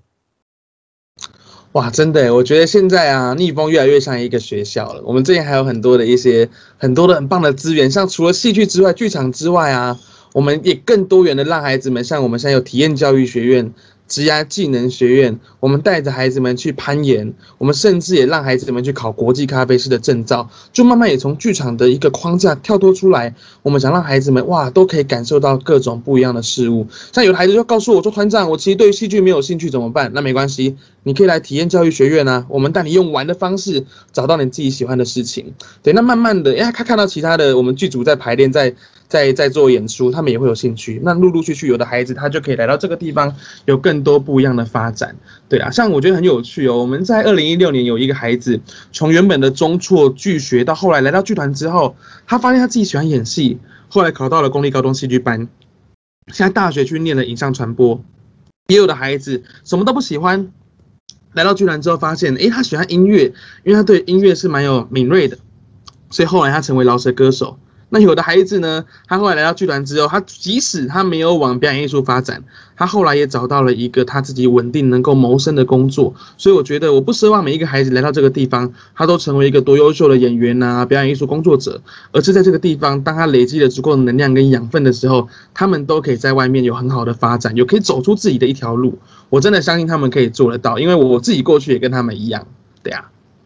[1.73, 5.01] 哇，真的，我觉得现在啊，逆风越来越像一个学校了。
[5.03, 9.99] 我们这边还有很多的一些很多的很棒的资源，像除了戏剧之外，剧场之外啊，
[10.33, 13.71] 我们也更多元的让孩子们，像我们现在有体验教育学院。
[14.07, 23.35] 职涯技能学院，我们带着孩子们去攀岩，我们甚至也让孩子们去考国际咖啡师的证照，就慢慢也从剧场的一个框架跳脱出来。
[23.63, 26.87] 我们想让孩子们哇，都可以感受到各种不一样的事物。
[27.11, 35.53] 像有的孩子就告诉我说：“团长，我其实对戏剧没有兴趣，怎么办？”那没关系，你可以来体验教育学院啊，我们带你用玩的方式找到你自己喜欢的事情。
[35.83, 38.73] 对，那慢慢的，哎，他看到其他的我们剧组在排练，在。
[39.07, 40.99] 在在做演出，他们也会有兴趣。
[41.03, 43.33] 那陆陆续续有的孩子，他就可以来到这个地方，
[43.65, 45.15] 有更多不一样的发展。
[45.47, 46.77] 对啊，像我觉得很有趣哦。
[46.77, 48.59] 我们在二零一六年有一个孩子，
[48.91, 55.47] 从原本的中辍剧学，到后来来到剧团之后，他发现他自己喜欢演戏，后来考到了公立高中戏剧班，
[56.33, 58.03] 现在大学去念了影像传播。
[58.67, 60.51] 也有的孩子什么都不喜欢，
[61.31, 63.31] 来到剧团之后发现，诶，他喜欢音乐，
[63.63, 65.37] 因为他对音乐是蛮有敏锐的，
[66.09, 67.57] 所以后来他成为饶舌歌手。
[67.89, 72.43] 那有的孩子呢，他后来来到剧团之后，他即使他没有往表演艺术发展，
[72.75, 76.13] 他后来也找到了一个他自己稳定能够谋生的工作。
[76.37, 88.99] 所以我觉得，我不奢望每一个孩子来到这个地方，他都成为一个多优秀的演员呐，表演艺术工作者，而是在这个地方，当他累积了足够的能量跟养分的时候，他们都可以在外面有很好的发展，有可以走出自己的一条路。
[89.29, 92.45] 我真的相信他们可以做得到，因为我自己过去也跟他们一样，
[92.83, 93.05] 对呀，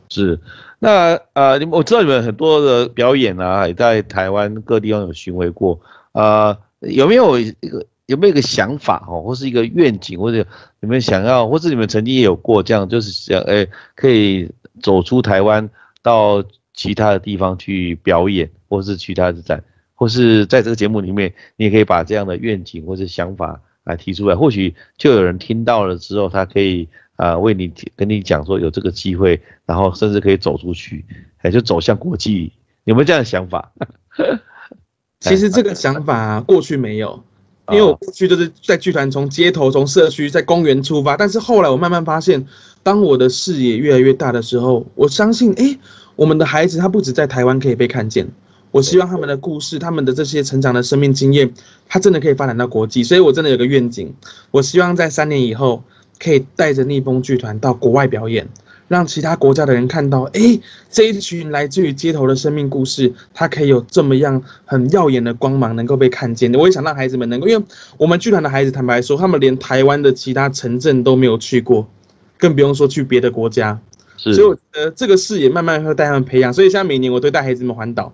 [0.09, 0.39] 是。
[0.83, 5.79] 那呃，你们我知道你们很多的表演啊，也在台湾各地方有巡回过，
[6.13, 10.43] 呃，有没有一个有没有一个想法哦，或是一个愿景，或者
[10.79, 14.49] 你们想要，或是你们曾经也有过这样，就是想哎，可以
[14.81, 15.69] 走出台湾
[16.01, 19.63] 到其他的地方去表演，或是其他的展，
[19.93, 26.89] 或是在这个节目里面，你也可以把这样的愿景或者想法来提出来，或许就有人听到了之后，他可以。
[27.21, 31.05] 啊，为你跟你讲说有这个机会，然后甚至可以走出去，
[31.43, 32.51] 哎，就走向国际，
[32.85, 33.71] 有没有这样的想法？
[35.21, 37.23] 其实这个想法过去没有，
[37.69, 42.43] 因为我过去都是在剧团从街头、从社区、在公园出发，但是后来我慢慢发现，
[42.81, 45.77] 当我的视野越来越大的时候，我相信，哎，
[46.15, 48.27] 我们的孩子他不止在台湾可以被看见，
[48.71, 51.53] 我希望他们的故事、他们的这些成长的生命经验，
[51.87, 54.11] 他真的可以发展到国际，所以我真的有个愿景，
[54.49, 55.83] 我希望在三年以后。
[56.21, 58.47] 可以带着逆风剧团到国外表演，
[58.87, 66.53] 让其他国家的人看到，哎，这一群来自于街头的生命故事，它可以有这么样很耀眼的光芒，能够被看见。
[66.53, 67.65] 我也想让孩子们能够，因为
[67.97, 71.87] 我们剧团的孩子，坦白说，他们连台湾的其他城镇都没有去过，
[72.37, 73.79] 更不用说去别的国家。
[74.17, 76.53] 所以我觉得这个视野慢慢会带他们培养。
[76.53, 78.13] 所以像每年我都带孩子们环岛，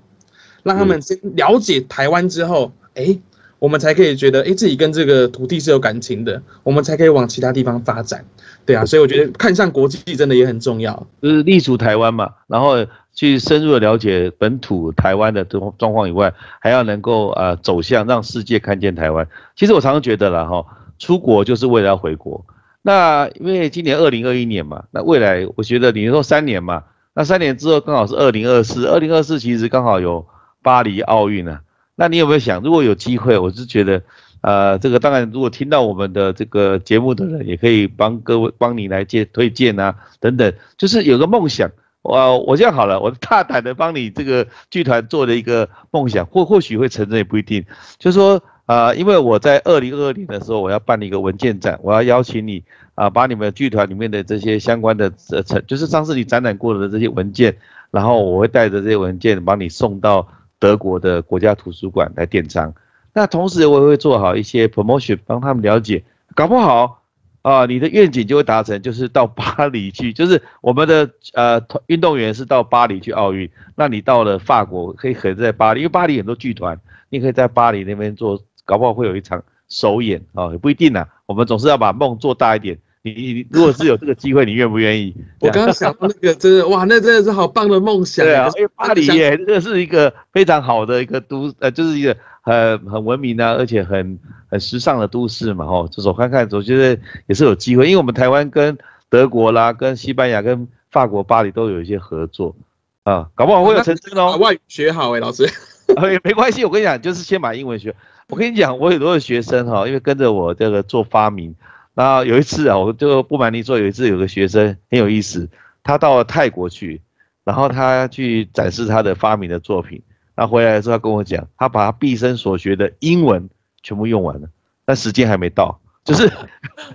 [0.63, 3.19] 让他们先了解台湾之后，哎。
[3.59, 8.23] 我们才可以觉得，哎，自己跟这个土地是有感情的，我们才可以往其他地方发展，
[8.65, 19.27] 对啊，所以我觉得看上国际真的也很重要，就是立足台湾嘛，然后去深入的了解本土台湾的这种状况以外，还要能够呃走向让世界看见台湾。
[19.55, 20.65] 其实我常常觉得了哈，
[20.99, 22.45] 出国就是为了要回国。
[22.83, 26.83] 那因为今年二零二一年嘛，那未来我觉得你说三年嘛，
[27.15, 30.25] 那三年之后刚好是二零二四，二零二四其实刚好有
[30.61, 31.59] 巴黎奥运呢。
[31.99, 34.03] 那你有没有想，如果有机会，我是觉得，
[34.41, 41.71] 呃，这个当然，如果听到我们的这个节目的人，也可以帮各位帮你来介推荐啊，等等，就是有个梦想，
[42.03, 47.65] 我我这样好了，我大胆的帮你这个剧团做的一个梦想，或或许会成真也不一定，
[47.97, 57.57] 就是说，啊，因为我在二零二二年的时候，我要办一个文件展，我要邀请你啊，把你们剧团里面的这些相关的呃成，就是上次你展览过的这些文件，
[57.89, 60.27] 然后我会带着这些文件帮你送到。
[60.59, 62.73] 德国的国家图书馆来典藏，
[63.13, 66.03] 那同时我也会做好一些 promotion，帮他们了解，
[66.35, 67.03] 搞不好
[67.41, 82.77] 啊，你的愿景就会达成，就是到巴黎去， 就是我们的呃运动员是到巴黎去奥运，那你到了法国可以合在巴黎，因为巴黎很多剧团，你可以在巴黎那边做，搞不好会有一场首演啊，也不一定呐，我们总是要把梦做大一点。
[83.03, 85.15] 你你如果是有这个机会，你愿不愿意？
[85.39, 88.25] 我刚刚想到那个，真的哇，那真的是好棒的梦想。
[88.25, 97.85] 对啊，因为巴黎耶，这是一个非常好的一个都，呃，就是一个很很文明啊，而且很很时尚的都市嘛，吼，走走看看，我觉得也是有机会。
[97.85, 98.77] 因为我们台湾跟
[99.09, 102.55] 德国啦、跟西班牙、跟法国巴黎都有一些合作
[103.03, 104.35] 啊，搞不好会有成真哦。
[104.37, 105.47] 外语学好哎，老师。
[105.95, 107.95] 哎，没关系，我跟你讲，就是先把英文学。
[108.27, 111.55] 我跟你讲，我很多的学生哈，因为跟着我这个做发明。
[111.97, 115.49] 然后有一次啊，我就不瞒你说，有一次有个学生很有意思，
[115.81, 117.01] 他到了泰国去，
[117.43, 119.99] 然后他去展示他的发明的作品，
[120.35, 123.49] 那回来的时候他跟我讲，他把他毕生所学的英文
[123.81, 124.47] 全部用完了，
[124.85, 126.31] 但时间还没到， 就是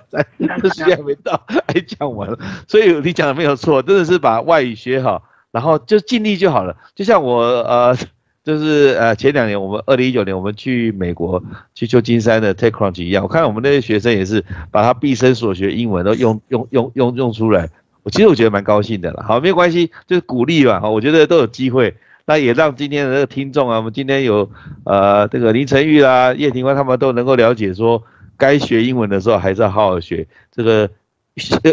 [0.09, 0.25] 在
[0.63, 2.39] 时间还没到，还讲完了。
[2.69, 6.77] 所以你讲的没有错，真的是把外语学好，然后就尽力就好了。
[6.95, 7.97] 就像我呃，
[8.45, 11.43] 就是呃前两年我们二零一九年我们去美国
[11.75, 17.69] 去旧金山的 TechCrunch 一样，我看我们那些学生也是把他毕生所学英文都用用用用用出来。
[18.03, 19.23] 我其实我觉得蛮高兴的了。
[19.23, 20.81] 好，没有关系，就是鼓励吧。
[20.91, 21.95] 我觉得都有机会。
[22.25, 24.51] 那也让今天的这个听众啊，我们今天有
[24.85, 28.03] 呃这个林晨玉啊、叶庭欢他们都能够了解说，
[28.37, 30.89] 该学英文的时候还是要好好学，这个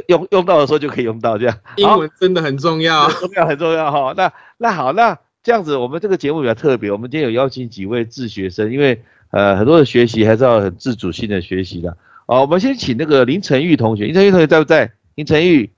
[0.08, 1.56] 用用到的时候就可以用到这样。
[1.78, 4.14] 英文真的很重要，重要很重要哈。
[4.16, 11.98] 那那好，那这样子我们这个节目比较特别，我们今天有邀请几位自学生，因为呃很多的学习还是要很自主性的学习的。
[12.26, 14.92] 哦，我们先请那个林晨玉同学，林晨玉同学在不在？
[15.16, 15.72] 林晨玉。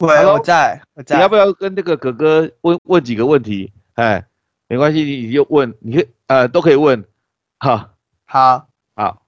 [0.00, 1.16] 喂，我在，我在。
[1.16, 3.72] 你要不要跟那个哥哥问问几个问题？
[3.94, 4.26] 哎，
[4.68, 7.04] 没关系，你就问，你呃都可以问。
[7.58, 7.90] 好，
[8.26, 8.66] 好，
[8.96, 9.22] 好。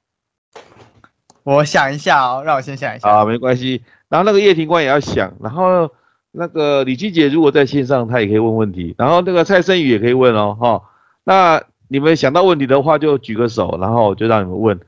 [1.45, 3.09] 我想一下哦，让我先想一下。
[3.09, 3.83] 啊，没关系。
[4.09, 5.91] 然后那个叶庭官也要想，然后
[6.37, 8.95] 那个李金杰如果在线上，他也可以问问题。
[8.99, 10.83] 然后那个蔡生宇也可以问哦，哈。
[11.25, 14.79] 那你们想到问题的话，就举个手，然后就让你们问。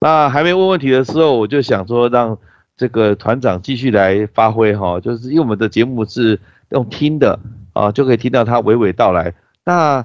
[0.00, 2.38] 那还没问问题的时候，我就想说让。
[2.76, 6.40] 这个团长继续来发挥哈，就是因为我们的节目是
[6.70, 7.38] 用听的
[7.72, 9.32] 啊，就可以听到他娓娓道来。
[9.64, 10.04] 那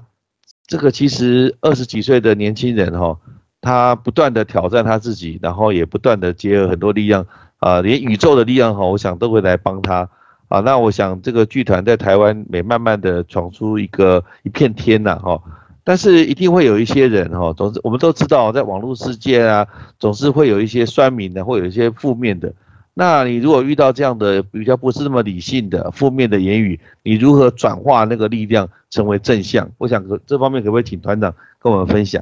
[0.67, 3.17] 这个其实二十几岁的年轻人哈，
[3.59, 7.25] 他不断的挑战他自己，然后也不断的结合很多力量
[7.57, 10.07] 啊，连宇宙的力量哈，我想都会来帮他
[10.49, 10.59] 啊。
[10.59, 15.41] 那我想这个剧团在台湾也慢慢的闯出一个一片天呐哈。
[15.85, 19.65] 但是一定会有一些人哈，总是我们都知道，在网络世界啊，
[19.97, 22.53] 总是会有一些酸民的，会有一些负面的。
[22.93, 29.71] 那你如果遇到这样的比较不是那么理性的负面的言语，你如何转化那个力量成为正向？
[29.79, 32.21] 我想这方面可不可以请团长跟我们分享？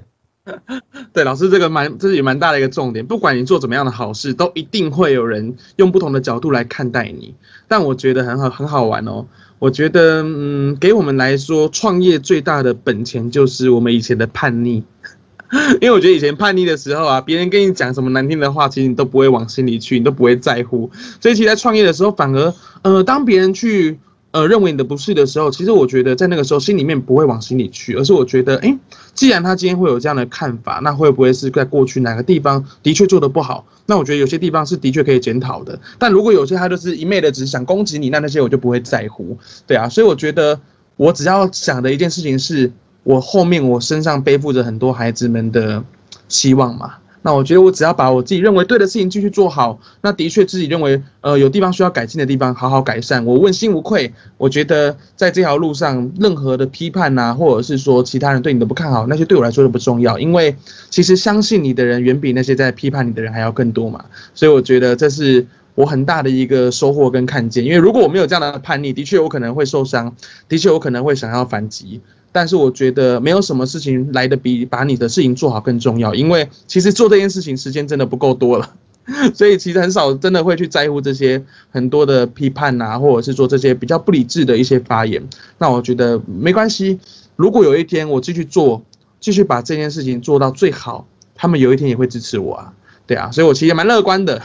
[1.13, 3.05] 对，老师这个蛮这是也蛮大的一个重点。
[3.05, 7.33] 不管你做怎么样的好事，都一定会有人用不同的角度来看待你。
[7.67, 9.25] 但我觉得很好，很好玩哦。
[9.59, 14.83] 我觉得，嗯，给我们来说，创业最大的本钱就是我们以前的叛逆，
[15.81, 20.89] 因为我觉得以前叛逆的时候啊，别人跟你讲什么难听的话，其实你都不会往心里去，你都不会在乎。
[21.19, 23.99] 所以，其实在创业的时候，反而，呃，当别人去。
[24.37, 28.77] 呃，认为你的不是的时候，其实我觉得在那个时候心里面不会往心里去，而是我觉得，哎，
[29.15, 33.65] 既然他今天会有这样的看法，那会不会是在过去哪个地方的确做的不好？
[33.87, 35.79] 那我觉得有些地方是的确可以检讨的。
[35.97, 39.35] 但如果有些他就是一昧的只想攻击你，那那些我就不会在乎。
[39.65, 40.59] 对啊，所以我觉得
[40.97, 42.71] 我只要想的一件事情是，
[43.01, 45.83] 我后面我身上背负着很多孩子们的
[46.27, 46.93] 希望嘛。
[47.23, 54.13] 那我觉得我只要把我自己认为对的事情继续做好，那的确自己认为呃有地方需要改进的地方好好改善，我问心无愧。
[54.37, 60.55] 我觉得在这条路上，任何的批判呐，或者是说其他人对你的不看好，那些对我来说都不重要，因为
[60.89, 64.05] 其实相信你的人远比那些在批判你的人还要更多嘛。
[64.33, 65.45] 所以我觉得这是
[65.75, 67.65] 我很大的一个收获跟看见。
[67.65, 70.15] 因为如果我没有这样的叛逆，的确我可能会受伤，
[70.47, 71.99] 的确我可能会想要反击。
[72.37, 78.75] 但是我觉得没有什么事情来的比把你的事情做好更重要，因为其实做这件事情时间真的不够多了，
[79.33, 85.19] 所以其实很少真的会去在乎这些很多的批判呐，或者是说这些比较不理智的一些发言。
[85.57, 86.99] 那我觉得没关系，
[87.35, 88.83] 如果有一天我继续做，
[89.19, 92.71] 继续把这件事情做到最好，他们有一天也会支持我啊，
[93.07, 94.39] 对啊，所以我其实蛮乐观的。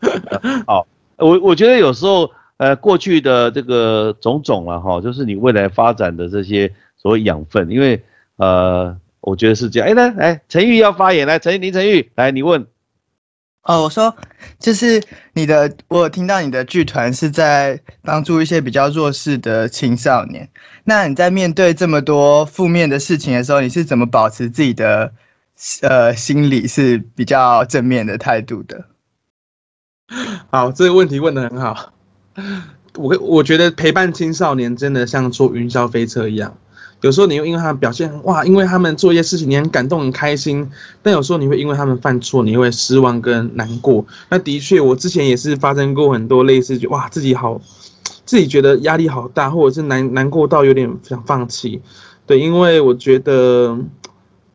[0.66, 0.86] 好，
[1.18, 6.72] 我我觉得有时候呃过去的这个种种啊哈，就是你未来发展的这些。
[7.04, 8.02] 所谓养分，因为
[8.36, 9.86] 呃，我觉得是这样。
[9.86, 12.66] 哎，来来，陈玉要发言，来，陈林陈玉，来，你问。
[13.64, 14.16] 哦，我说，
[14.58, 15.02] 就是
[15.34, 20.48] 你的，我有听到你的剧团是在帮助一些比较弱势的青少年。
[20.84, 25.12] 那你在面对这么多负面的事情的时候，你是怎么保持自己的
[25.82, 28.86] 呃心理是比较正面的态度的？
[30.50, 31.92] 好，这个问题问的很好。
[32.96, 36.56] 我我觉得陪伴青少年真的像坐云霄飞车一样。
[37.00, 40.66] 有时候你会因为他们表现哇，因为他们做一些事情你很感动很开心，
[41.02, 44.04] 但有时候你会因为他们犯错，你会失望跟难过。
[44.30, 47.60] 那的确，我之前也是发生过很多类似，就哇自己好，
[48.24, 51.82] 自己觉得压力好大，或者是难难过到有点想放弃。
[52.26, 53.78] 对，因为我觉得，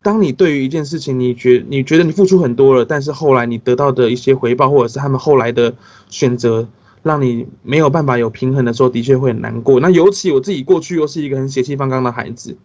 [0.02, 5.72] 当你对于一件事情，你觉你觉得你付出很多了，但是后来你得到的一些回报，或者是他们后来的
[6.08, 6.66] 选择。
[7.02, 9.80] 让你没有办法有平衡的时候，的确会很难过。
[9.80, 12.56] 那尤其我自己过去又是一个很血气方刚的孩子，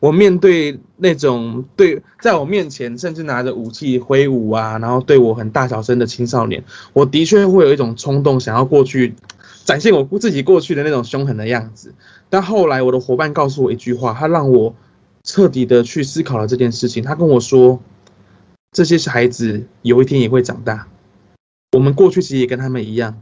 [0.00, 6.62] 我面对那种对在我面前甚至拿着武器挥舞啊，然后对我很大小声的青少年，
[6.92, 9.14] 我的确会有一种冲动，想要过去
[9.64, 11.94] 展现我自己过去的那种凶狠的样子。
[12.28, 14.74] 但后来我的伙伴告诉我一句话，他让我
[15.22, 17.02] 彻底的去思考了这件事情。
[17.02, 17.78] 他跟我说，
[18.72, 20.88] 这些孩子有一天也会长大。
[21.72, 23.20] 我们过去其实也跟他们一样，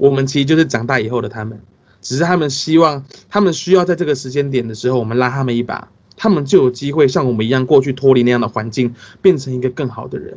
[0.00, 1.60] 我们其实就是长大以后的他们，
[2.00, 5.86] 只是他们希望，他们需要在这个时间点的时候，我们拉他们一把，
[6.16, 10.34] 他们就有机会像我们一样过去脱离那样的环境，变成一个更好的人。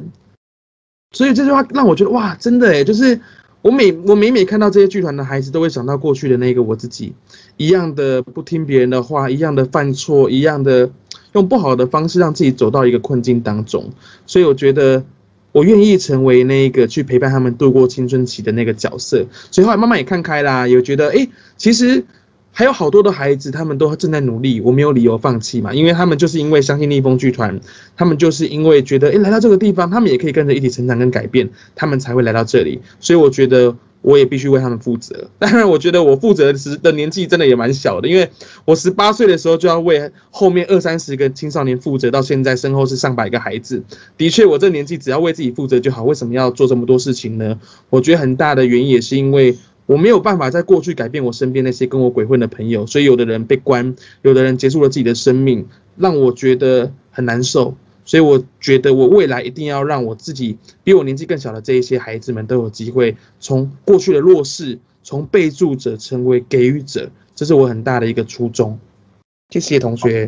[1.11, 3.17] 所以这句话让我觉得哇，真的诶，就是
[3.61, 7.13] 我每我每每看到这些剧团的孩子，都会想到过去的那个我自己，
[7.55, 10.91] 一样的不听别人的话，一样的犯错，一样的
[11.31, 13.89] 用不好的方式让自己走到一个困境当中。
[14.25, 15.05] 所以我觉得。
[15.53, 21.25] 我愿意成为那个去陪伴他们度过青春期的那个角色，所以后来慢慢也看开啦，也觉得哎，
[21.55, 22.03] 其实
[22.51, 27.57] 还有好多的孩子，他们都正在努力，我没有理由放弃嘛，因为他们就是因为相信逆风剧团，
[27.95, 33.73] 他们就是因为觉得哎，来到这个地方，他们也可以跟着一起成长跟改变，他们才会来到这里，所以我觉得。
[34.03, 35.27] 我也必须为他们负责。
[35.39, 38.29] 当然，我觉得我负责时的年纪真的也蛮小的，因为
[38.65, 43.81] 我十八岁的时候就要为后面二三十个青少年负责，到现在身后是上百个孩子。
[44.15, 46.03] 的确，我这年纪只要为自己负责就好。
[46.03, 47.57] 为什么要做这么多事情呢？
[47.89, 57.75] 我觉得很大的原因也是因为我没有办法在过去改变我身边那些跟我鬼混的朋友，所以有的人被关，有的人结束了自己的生命，让我觉得很难受。
[58.05, 68.77] 所以我觉得，我未来一定要让我自己比我年纪更小的这一些孩子们都有机会，从过去的弱势，从被助者成为给予者，这是我很大的一个初衷。
[69.49, 70.27] 谢谢同学。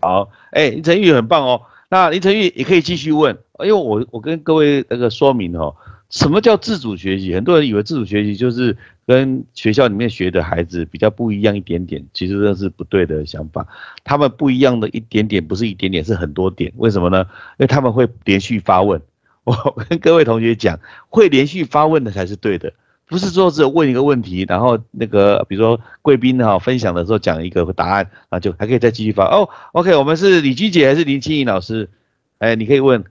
[0.00, 1.60] 好，哎，林晨玉很棒哦。
[1.90, 5.74] 那林晨玉也可以继续问，因为我我跟各位那个说明哦。
[6.10, 7.32] 什么叫自主学习？
[7.34, 13.64] 很多人以为自主学习就是跟学校里面学的孩子比较不一样一点点，其实这是不对的想法。
[14.02, 16.72] 他们不一样的一点点，不是一点点，是很多点。
[16.76, 17.24] 为什么呢？
[17.58, 19.00] 因为他们会连续发问。
[19.44, 19.54] 我
[19.88, 22.72] 跟各位同学讲，会连续发问的才是对的，
[23.06, 29.26] 不是说只有问一个问题，然后那个比如说贵宾哈分享的时候讲一个答案，啊就还可以再继续发。
[29.26, 31.88] 哦，OK，我们是李居姐还是林清怡老师？
[32.38, 33.04] 哎，你可以问。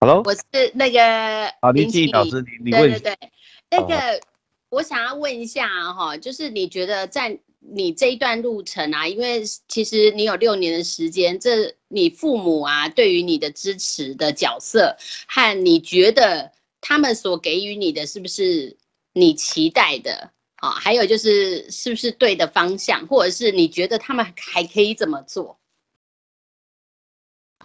[0.00, 3.30] Hello，我是那个啊林静老师，你你问对对对，
[3.70, 4.20] 那个
[4.68, 14.94] 我想要问一下哈，就是你觉得在你这一段路程啊，因为其实你有六年的时间，这你父母啊对于你的支持的角色，
[15.26, 18.76] 和你觉得他们所给予你的是不是
[19.14, 20.72] 你期待的啊？
[20.72, 25.58] 还有就是是不是对的方向，或者是你觉得他们还可以怎么做？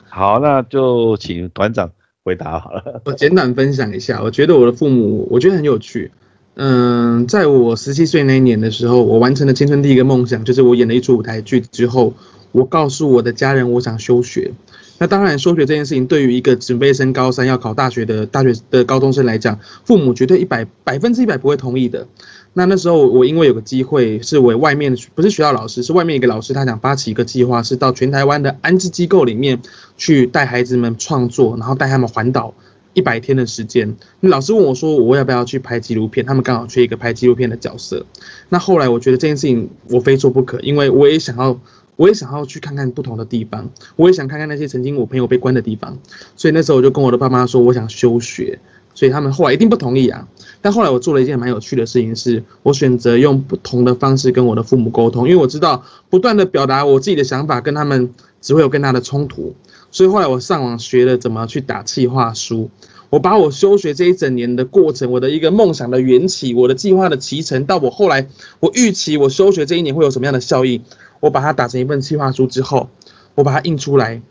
[0.07, 1.91] 好，那就请团长。
[2.29, 4.21] 回答好了， 我简短分享一下。
[4.21, 6.11] 我觉得我的父母，我觉得很有趣。
[6.53, 12.13] 嗯，在我十七岁那一年的时候，我完成了青春第一个梦想，就是我演了一出舞台剧之后，
[12.51, 14.51] 我告诉我的家人，我想休学。
[14.99, 22.05] 那当然，休学这件事情对于一个准备升高三要考大学的大学的高中生来讲，父母绝对一百百分之一百不会同意的。
[22.53, 29.61] 那那时候我因为有个机会，是我外面不是学校老师，是外面一个老师，他想发起一个计划，是到全台湾的安置机构里面
[29.97, 32.53] 去带孩子们创作，然后带他们环岛
[32.93, 33.95] 一百天的时间。
[34.19, 36.25] 那老师问我说，我要不要去拍纪录片？
[36.25, 38.05] 他们刚好缺一个拍纪录片的角色。
[38.49, 41.57] 那后来我觉得这件事情我非做不可，因为我也想要，
[41.99, 45.97] 我也想要去看看不同的地方，我也想看看那些曾经我朋友被关的地方。
[46.37, 48.57] 所以那时候我就跟我的爸妈说，我想休学。
[48.95, 50.25] 所以他们后来一定不同意啊。
[50.61, 59.53] 但后来我做了一件蛮有趣的事情，是我选择用不同的方式跟我的父母沟通，因为我知道不断的表达我自己的想法跟他们只会有更大的冲突。
[59.91, 62.69] 所以后来我上网学了怎么去打计划书，
[63.09, 68.27] 我把我休学这一整年的过程，我的一个梦想的缘起，我的计划的脐程，到我后来
[68.59, 70.81] 我预期我休学这一年会有什么样的效益，
[71.19, 72.89] 我把它打成一份计划书之后，
[73.35, 74.21] 我把它印出来，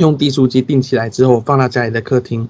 [0.00, 2.48] 用订书机订起来之后，放到家里的客厅。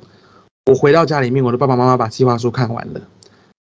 [0.67, 3.01] 我回到家里面，我的爸爸妈妈把计划书看完了。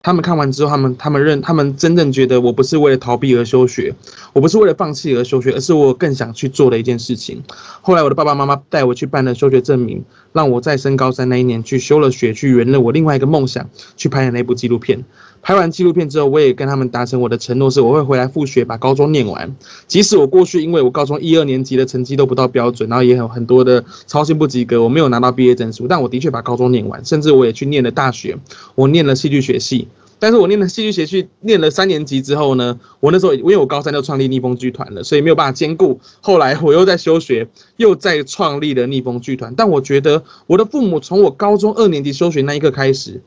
[0.02, 3.92] 他们看完之后，他们他们认，他们真正觉得我不是为了逃避而休学，
[4.34, 7.42] 我不是为了放弃而休学，而是我更想去做的一件事情。
[7.82, 15.04] 后来我的爸爸妈妈带我去办了休学证明，让我在升高三那一年去休了学，去圆了我另外一个梦想，去拍的那部纪录片。
[15.46, 19.56] 拍完纪录片之后，我也跟他们达成我的承诺，是我会回来复学，把高中念完。
[19.86, 28.36] 即使我过去因为我高中一二年级的成绩都不到标准，然后也有很多的操心不及格，我没有拿到毕业证书，但我的确把高中念完，甚至我也去念了大学，
[28.74, 29.88] 我念了戏剧学系。
[30.18, 36.00] 但是我念了戏剧学系，念了三年级之后呢，我那时候因为我高三就创立逆风剧团了，所以没有办法兼顾。
[36.22, 39.54] 后来我又在休学，又在创立了逆风剧团。
[39.56, 43.22] 但我觉得我的父母从我高中二年级休学那一刻开始。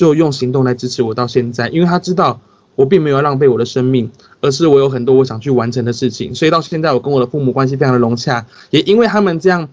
[0.00, 2.40] 就用行动来支持我到现在，因为他知道
[2.74, 9.68] 我并没有浪费我的生命，而是我有很多我想去完成的事情，所以到现在我跟我的父母关系非常的融洽，也因为他们这样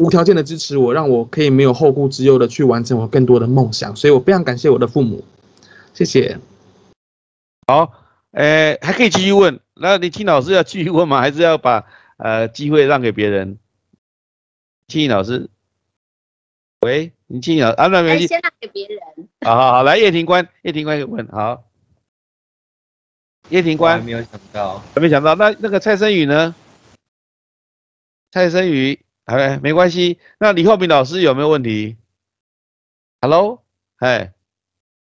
[0.00, 5.24] 无条件的支持我，让我可以没有后顾之忧的去完成我更多的梦想，所以我非常感谢我的父母，
[5.94, 6.38] 谢谢。
[7.66, 7.90] 好，
[8.32, 11.22] 诶，还可以继续问，那你听老师要继续问吗？
[11.22, 11.86] 还是要把
[12.18, 13.56] 呃机会让给别人？
[14.88, 15.48] 听老师。
[16.82, 18.98] 喂，你进啊，啊，那没关哎，系，先让给别人。
[19.40, 21.64] 好好好，来叶庭官，叶庭官有问，好，
[23.48, 26.54] 叶庭官没有想到，还没想到，那那个蔡生宇呢？
[28.30, 30.18] 蔡生宇，哎，没关系。
[30.38, 31.96] 那李厚明老师有没有问题
[33.22, 33.62] ？Hello，
[33.98, 34.32] 哎，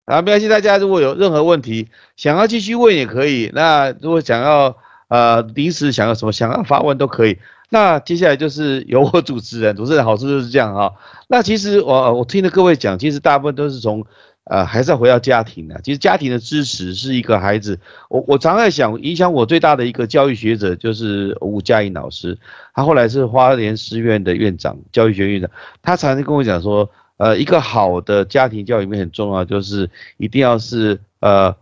[0.05, 3.49] 啊，没关系，大家如果有任何问题想要继续问也可以。
[3.53, 7.39] 那如果想要呃临时想要什么想要发问都可以。
[7.71, 10.91] 那接下来就是由我主持人，主持人好处就是这样哈、
[11.27, 14.03] 那其实我我听了各位讲，其实大部分都是从
[14.45, 15.79] 呃还是要回到家庭啊。
[15.83, 22.35] 其实家庭的支持是一个孩子，我我常在想，影响我最大的一个教育学者就是吴佳颖老师，
[22.73, 25.51] 他后来是花莲师院的院长，教育学院长，
[25.83, 31.55] 他常常跟我讲说，呃，一个好的家庭教育里面很重要，就是一定要是呃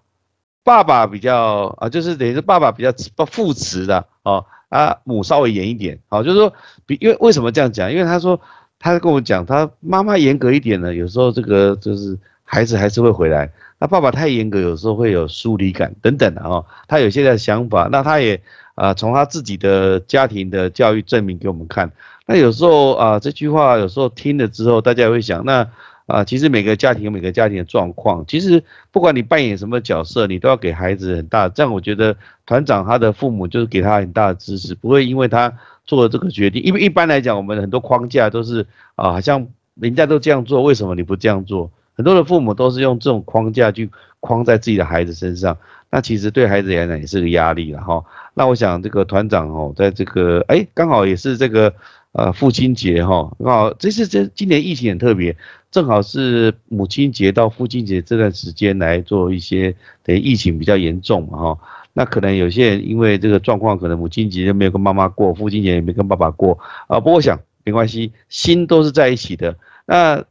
[0.63, 2.93] 爸爸比较啊，就是等于是爸爸比较
[3.25, 4.45] 父慈的哦。
[4.69, 6.53] 啊，母稍微严一点，好，就是说，
[6.85, 7.91] 比因为为什么这样讲？
[7.91, 8.39] 因为他说，
[8.79, 13.49] 他跟我讲，他妈妈严格一点呢，有时候这个就是孩子还是会回来。
[13.79, 16.65] 那爸爸太严格，有时候会有疏离感等等的哦。
[16.87, 18.41] 他有现在的想法，那他也
[18.75, 21.91] 啊从他自己的家庭的教育证明给我们看。
[22.25, 25.67] 那有时候啊这句话有时候听了之后，大家也会想，那
[26.07, 31.47] 啊其实每个家庭有每个家庭的状况，其实不管你扮演什么角色，你都要给孩子很大。
[31.47, 32.17] 这样我觉得。
[32.47, 35.53] 团长他的父母就是给他很大的支持，不会因为他
[35.83, 39.45] 做了这个决定，因为一般来讲，我们很多框架都是啊，好像
[39.75, 41.69] 人家都这样做，为什么你不这样做？
[41.93, 43.89] 很多的父母都是用这种框架去
[44.21, 45.57] 框在自己的孩子身上，
[45.91, 48.01] 那其实对孩子来讲也是个压力了哈。
[48.33, 51.73] 那我想这个团长哦，在这个哎，刚好也是这个
[52.13, 55.35] 呃父亲节哈，刚好这是这今年疫情很特别，
[55.69, 61.59] 正好是母亲节到父亲节这段时间来做一些等于疫情比较严重嘛哈。
[61.93, 66.99] 那可能有些人因为这个状况，可能母亲节就没有跟妈妈过，父亲节也没跟爸爸过啊。
[66.99, 69.55] 不过想没关系，心都是在一起的。
[69.85, 70.23] 那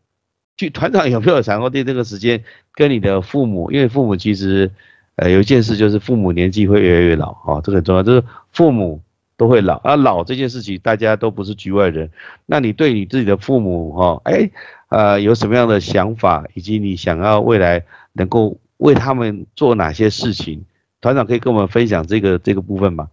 [0.57, 4.71] 据团长有没有想过，在这个时间跟你的父母，因为父母其实
[5.17, 9.03] 呃有一件事就是父母年纪会越来越老啊，这个很重要，就是父母
[9.37, 9.97] 都会老啊。
[9.97, 12.11] 老这件事情大家都不是局外人。
[12.47, 14.51] 那你对你自己的父母哈，哎
[14.89, 20.65] 呃有什么样的想法，以及你想要未来能够为他们做哪些事情？
[21.01, 23.09] 团长可以跟我们分享这个这个部分吗？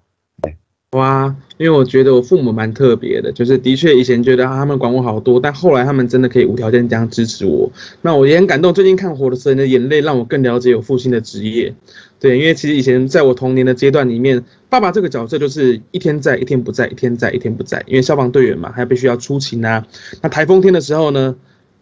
[0.94, 7.72] 哇，因为我觉得我父母蛮特别的，就是的确以前觉得他们管我好多，但后来他们真的可以无条件这样支持我，
[8.02, 8.74] 那我也很感动。
[8.74, 11.74] 最近看《活的神的眼泪》，让我更了解我父亲的职业。
[12.20, 19.86] 对，因为其实以前在我童年的阶段里面，爸爸这个角色就是一天在一天不在，一天在一天不在，因为消防队员嘛，还必须要出勤啊。
[20.22, 21.36] 那台风天的时候呢？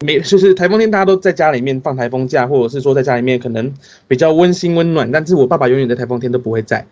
[0.04, 3.72] 没，就是台风天，大家都在家里面放台风假，或者是说在家里面可能
[4.08, 5.12] 比较温馨温暖。
[5.12, 6.84] 但是我爸爸永远在台风天都不会在，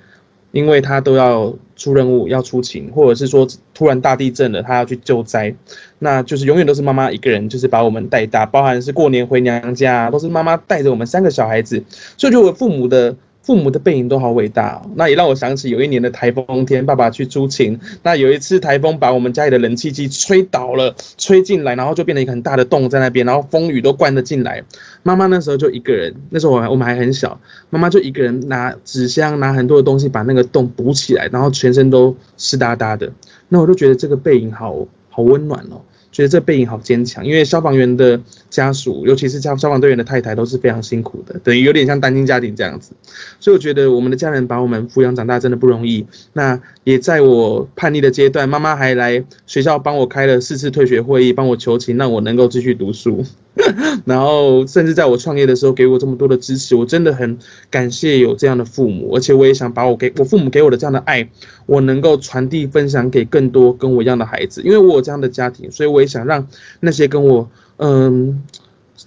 [0.51, 5.53] 因为他都要出任务，要出勤，或者是说突然大地震了，他要去救灾，
[5.99, 11.83] 那就是永远都是妈妈一个人，就是把我们带大，包含是过年回娘家，都是妈妈带着我们三个小孩子，
[12.17, 13.15] 所以就我父母的。
[13.49, 24.63] 父母的背影都好伟大哦，那也让我想起有一年的台风天，爸爸去出勤，那有一次台风把我们家里的冷气机吹倒了，吹进来，然后就变成一个很大的洞在那边，然后风雨都灌了进来。
[25.01, 27.41] 妈妈那时候就一个人，那时候我我们还很小，
[27.71, 33.11] 妈妈就一个人拿纸箱，拿很多的东西把那个洞补起来，然后全身都湿哒哒的。
[33.47, 35.81] 那我就觉得这个背影好好温暖哦。
[36.11, 38.19] 觉得这背影好坚强，因为消防员的
[38.49, 42.91] 家属，尤其是消消防队员的太太，都是非常辛苦的，等于有点像单亲家庭这样子。
[43.39, 46.05] 所以我觉得我们的家人把我们抚养长大真的不容易。
[46.33, 53.23] 那也在我叛逆的阶段，妈妈还来学校帮我开了四次退学会议，帮我求情，让我能够继续读书。
[54.05, 57.37] 然后甚至在我创业的时候，给我这么多的支持，我真的很
[57.69, 61.27] 感谢有这样的父母，而且我也想把我给我父母给我的这样的爱，
[61.65, 66.47] 我能够传递分享给更多跟我一样的孩子，因为我有这样的家庭，所以我也想让
[66.79, 67.49] 那些跟我
[67.79, 68.43] 嗯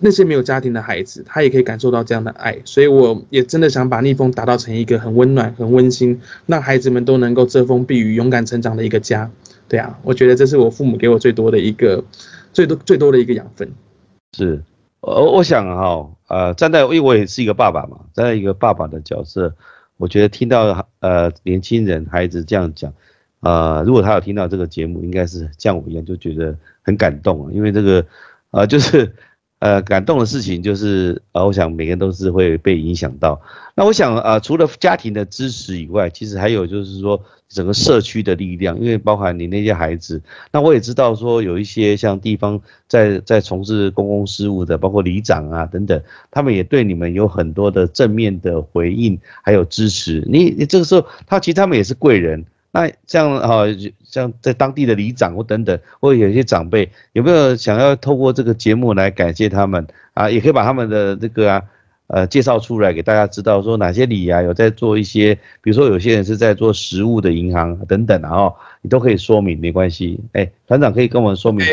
[0.01, 9.31] 那些没有家庭的孩子，他也可以感受到这样的爱，所以我也真的想把逆风打造成一个很温暖、很温馨，让孩子们都能够遮风避雨、勇敢成长的一个家。
[9.68, 12.03] 对啊，我觉得这是我父母给我最多的一个
[12.53, 13.70] 最多最多的一个养分。
[14.37, 14.62] 是，
[15.01, 19.55] 我我想哈，呃，站在因为我也是一个爸爸嘛，站在一个爸爸的角色，
[19.99, 22.93] 我觉得听到呃年轻人孩子这样讲，
[23.41, 28.05] 呃，如果他有听到这个节目，应该是像我一样就觉得很感动啊，因为这个
[28.53, 29.12] 呃就是
[29.59, 33.40] 呃感动的事情就是呃，我想每个人都是会被影响到。
[33.74, 37.20] 那我想呃除了家庭的支持以外，其实还有就是说。
[37.55, 50.26] 整个社区的力量，因为包含你那些孩子，那我也知道说有一些像地方在在从事公共事务的，包括里长啊等等，他们也对你们有很多的正面的回应，还有支持。
[50.26, 52.42] 你你这个时候，他其实他们也是贵人，
[52.73, 53.64] 那像啊，
[54.03, 60.31] 像在当地的里长或等等，或者有一些长辈，有没有想要透过这个节目来感谢他们啊？
[60.31, 61.62] 也可以把他们的这个啊，
[62.07, 70.18] 呃，介绍出来给大家知道，说哪些里啊有在做一些，比如说有些人是在做食物的银行等等啊，哦，你都可以说明，没关系。
[70.33, 71.64] 哎，团长可以跟我们说明。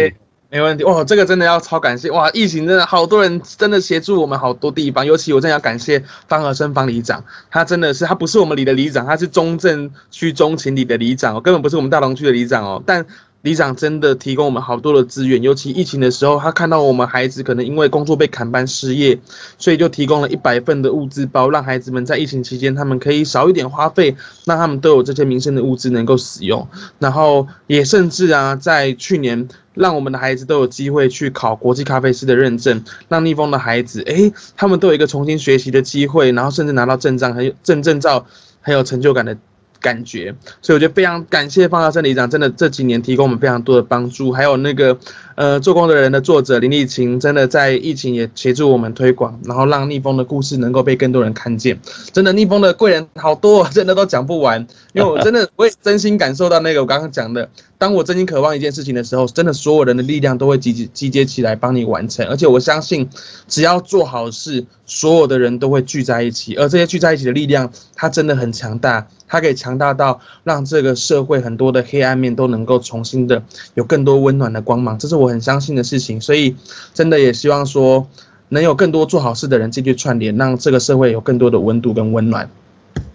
[0.52, 2.30] 没问题哇，这个真的要超感谢哇！
[2.32, 13.06] 疫情真的好多人真的协助我们好多地方，尤其我真的要感谢方和生方里长，他真的是他不是我们里的里长，他是中正区中情里的里长哦，根本不是我们大龙区的里长哦，但。
[13.42, 19.18] 里长真的提供我们好多的资源，尤其疫情的时候，他看到我们孩子可能因为工作被砍班失业，
[19.58, 24.14] 所以就提供了一百份的物资包，让孩子们在疫情期间他们可以少一点花费，
[24.46, 26.68] 让他们都有这些民生的物资能够使用。
[27.00, 38.26] 然后也甚至啊，在去年让我们的孩子都有机会去考国际咖啡师的认证，让逆风的孩子诶，他们都有一个重新学习的机会，然后甚至拿到证章，很有证证照，
[38.60, 39.38] 很有成就感的。
[39.82, 44.98] 感觉，所以我觉得非常感谢方大生里长，真的这几年提供我们非常多的帮助，还有那个
[45.36, 51.80] 呃做工的人的作者林立晴，真的在疫情也协助我们推广，然后让逆风的故事能够被更多人看见。
[52.12, 54.60] 真的逆风的贵人好多，真的都讲不完，
[54.94, 63.10] 因为我真的我也真心感受到那个我刚刚讲的，当我真心渴望一件事情的时候，真的所有人的力量都会集集集结起来帮你完成，而且我相信
[63.48, 69.08] 只要做好事，所有的人都会聚在一起，而这些聚在一起的力量，它真的很强大。
[69.28, 73.44] 它可以强大到让这个社会很多的黑暗面都能够重新的
[73.76, 76.20] 有更多温暖的光芒，这是我很相信的事情。
[76.20, 76.56] 所以，
[76.96, 78.08] 真的也希望说，
[78.50, 82.50] 能有更多做好事的人进去串联，让这个社会有更多的温度跟温暖。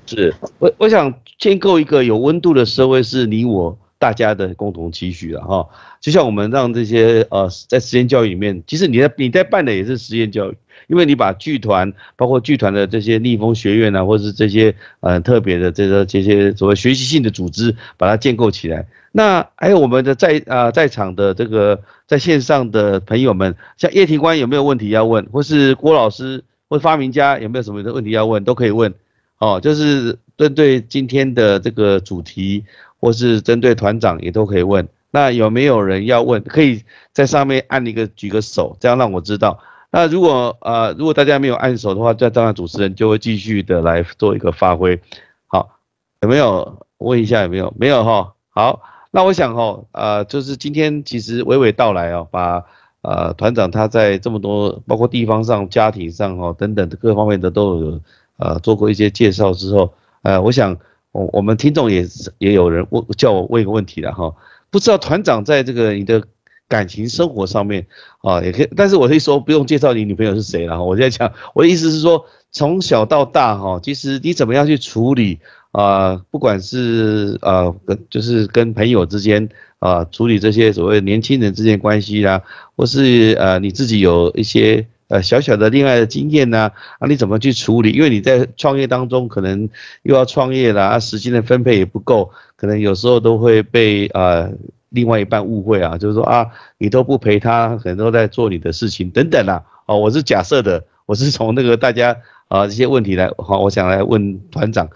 [0.07, 5.67] 是我我想建构一个有温度的社会，是你我大家的共同期许了哈。
[6.01, 10.57] 就像我们让这些呃，在实验教育里面，其实你在你在办的也是实验教育。
[10.87, 18.87] 因为你把剧团，包括剧团的这些逆风学院啊，或是这些呃特别的这个这些所谓学习性的组织，把它建构起来。
[19.13, 28.93] 那还有我们的在啊在场的这个在线上的朋友们，像叶庭官有没有问题要问，或是郭老师或发明家有没有什么的问题要问，都可以问。
[29.39, 32.65] 哦，就是针对今天的这个主题，
[32.99, 34.89] 或是针对团长也都可以问。
[35.11, 36.43] 那有没有人要问？
[36.43, 39.61] 可以在上面按一个举个手，这样让我知道。
[39.97, 45.01] 那如果呃如果大家没有按手的话，这当然主持人就会继续的来做一个发挥。
[45.47, 45.79] 好，
[46.21, 47.73] 有没有问一下有没有？
[47.79, 48.35] 没有哈。
[48.51, 48.83] 好，
[49.13, 52.65] 那我想哈，呃，就是今天其实娓娓道来哦，把
[53.03, 58.01] 呃团长他在这么多包括地方上、家庭上哈等等的各方面的都有
[58.39, 60.77] 呃做过一些介绍之后，呃，我想
[61.13, 62.05] 我我们听众也
[62.39, 64.35] 也有人问叫我问一个问题了哈，
[64.71, 66.25] 不知道团长在这个你的。
[66.69, 67.87] 感情生活上面
[68.23, 70.83] 啊，也可以，但是我可以说不用介绍你女朋友是谁了。
[70.83, 75.39] 我在讲，我的意思是说，从小到大哈，其实你怎么样去处理
[75.73, 76.21] 啊？
[76.31, 79.49] 不管是呃跟就是跟朋友之间
[79.79, 82.41] 啊，处理这些所谓年轻人之间关系啦，
[82.77, 87.91] 或是呃你自己有一些呃小小的恋爱的经验呐，啊你怎么去处理？
[87.93, 89.69] 因为你在创业当中可能
[90.03, 94.49] 又要创业啦，时间的分配也不够，可能有时候都会被啊。
[94.95, 96.47] 另外一半误会啊，就是说啊，
[96.79, 99.63] 你都不陪他，可能都在做你的事情等等啦。
[99.87, 102.17] 哦，我是假设的，我是从那个大家
[102.49, 104.89] 啊这些问题来，好，我想来问团长。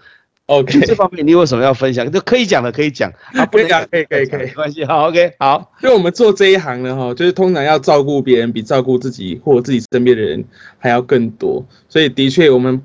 [0.47, 2.11] OK，这方面你有什么要分享？
[2.11, 4.85] 就可以讲的可以讲，啊，不能讲可以可以可以，没关系。
[4.85, 5.73] 好，OK，好。
[5.83, 10.43] 因为我们做这一行呢，哈，就是通常要照顾别人比照顾自己或自己身边的人
[10.79, 12.81] 还要更多，所以的确我们。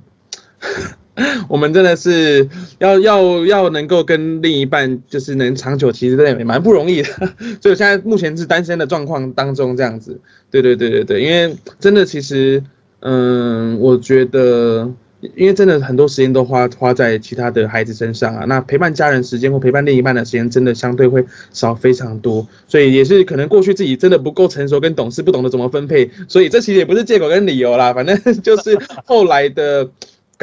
[1.47, 2.49] 我们真的是
[2.80, 7.09] 要要要能够跟另一半就是能长久，其实真的也蛮不容易的。
[7.61, 10.20] 所以我现在目前是单身的状况当中这样子。
[10.49, 12.64] 对对对对对，因为真的其实，
[13.01, 14.91] 嗯，我觉得，
[15.36, 22.47] 因为真的很多时间都花花在其他的孩子身上啊，那陪伴家人时间或陪伴另一半的时间，真的相对会少非常多。
[22.68, 26.09] 所以也是可能过去自己真的不够成熟跟懂事，不懂得怎么分配。
[26.28, 29.88] 所以这其实也不是借口跟理由啦，反正就是后来的。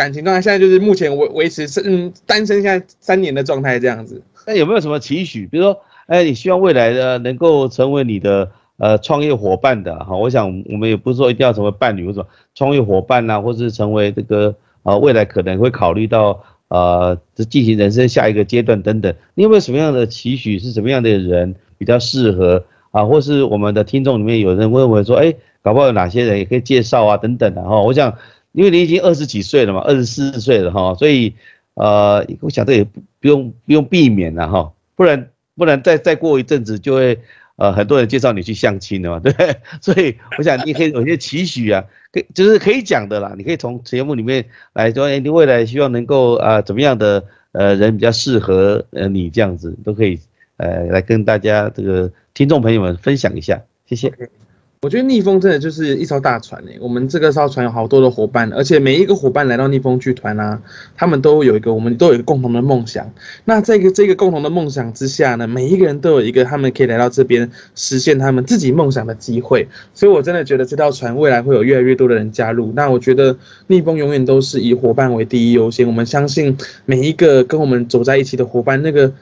[0.00, 4.22] 感情状态现在就是目前维维持嗯单身现在三年的状态这样子。
[4.46, 5.46] 那有没有什么期许？
[5.46, 10.16] 比如说，哎，你希望未来的能够成为你的呃创业伙伴的哈？
[10.16, 17.14] 我想我们也不是说一定要成为伴侣或者创业伙伴呐，或是成为这个呃未来可能会考虑到呃
[17.50, 19.14] 进行人生下一个阶段等等。
[19.34, 20.58] 你有没有什么样的期许？
[20.58, 23.04] 是什么样的人比较适合啊？
[23.04, 27.82] 或是我们的听众里面有人问我说，哎，搞不好有哪些人也可以介绍啊等等的哈？
[27.82, 28.16] 我想。
[28.52, 31.34] 因为你已经二十几岁了嘛，二十四岁了哈，所以
[31.74, 32.84] 呃，我想这也
[33.20, 37.18] 不用不用避免了哈，不然不然再再过一阵子就会
[37.56, 39.56] 呃很多人介绍你去相亲了嘛，对不对？
[39.80, 50.18] 所以我想你可以有些期许啊，可就是可以讲的啦，你可以从节目里面来说，哎，你未来希望能够啊怎么样的呃人比较适合呃你这样子，都可以
[50.56, 54.12] 呃来跟大家这个听众朋友们分享一下，谢谢。
[54.82, 60.58] 我觉得逆风真的就是一艘大船诶，我们这个艘船有好多的伙伴，而且每一个伙伴来到逆风剧团啊，
[60.96, 63.12] 他们都有一个，我们都有一个共同的梦想。
[63.44, 69.68] 那这个这个共同的梦想之下呢，每一个人都有一个他们可以来到这边实现他们自己梦想的机会。
[69.92, 72.72] 所以我真的觉得这条船未来会有越来越多的人加入。
[72.74, 75.86] 那我觉得逆风永远都是以伙伴为第一优先。
[75.86, 76.56] 我们相信
[76.86, 79.12] 每一个跟我们走在一起的伙伴，那个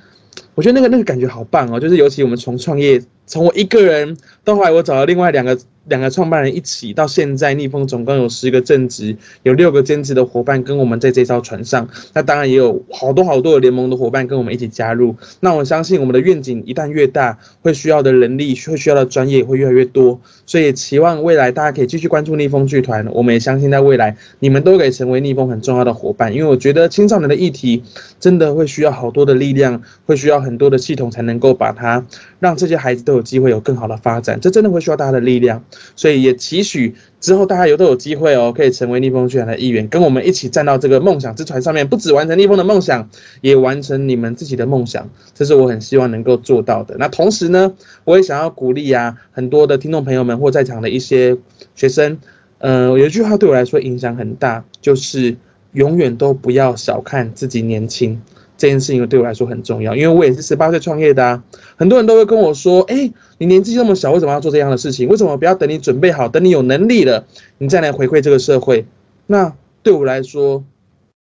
[0.58, 3.00] 我觉得那个那个感觉好棒哦，就是尤其我们从创业。
[3.30, 11.86] 从我一个人到后来，我找了另外两个两个创办人一起，到现在逆风总共有十个正职，有六个兼职的伙伴跟我们在这艘船上。
[12.14, 15.14] 那当然也有好多好多的联盟的伙伴跟我们一起加入。
[15.40, 20.18] 那我相信我们的愿景一旦越大，会需要的人力会需要的专业会越来越多。
[20.46, 23.06] 所以期望未来大家可以继续关注逆风剧团。
[23.12, 26.32] 我们也相信在未来你们都可以成为逆风很重要的伙伴。
[26.32, 27.82] 因为我觉得青少年的议题
[28.18, 32.02] 真的会需要好多的力量，会需要很多的系统才能够把它
[32.40, 33.18] 让这些孩子都。
[33.18, 35.60] 有机会有更好的发展，这真的会需要大家的力量，
[35.96, 46.94] 所以也期许之后大家有都有机会哦，可以成为逆风剧团的一员，跟我们一起站到这个梦想之船上面，不止完成逆风的梦想，也完成你们自己的梦想，这是我很希望能够做到的。
[46.96, 47.74] 那同时呢，
[48.04, 51.36] 我也想要鼓励啊，很多的听众朋友们或在场的一些
[51.74, 52.18] 学生，
[52.58, 55.36] 嗯，有一句话对我来说影响很大，就是
[55.72, 58.22] 永远都不要小看自己年轻。
[58.58, 61.42] 这件事情对我来说很重要，因为我也是十八岁创业的啊。
[61.76, 65.08] 很多人都会跟我说：“哎，你年纪这么小，为什么要做这样的事情？
[65.08, 67.24] 为什么不要等你准备好，等你有能力了，
[67.56, 68.84] 你再来回馈这个社会？”
[69.28, 70.64] 那对我来说，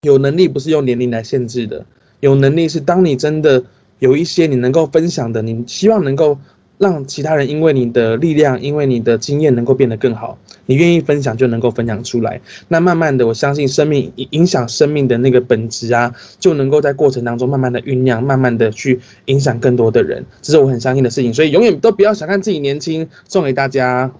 [0.02, 1.84] 有能力不是用年龄来限制的，
[2.20, 3.64] 有能力是当你真的
[3.98, 6.38] 有一些你能够分享的，你希望能够。
[6.78, 12.40] 让其他人因为你的力量，因为你的经验能够变得更好，你愿意分享就能够分享出来。
[12.68, 20.24] 那慢慢的，我相信生命影影响生命的那个本质啊，就能够在过程当中慢慢的酝酿，慢慢的去影响更多的人。
[20.42, 21.32] 这是我很相信的事情。
[21.32, 24.12] 所以永远都不要小看自己年轻，送给大家。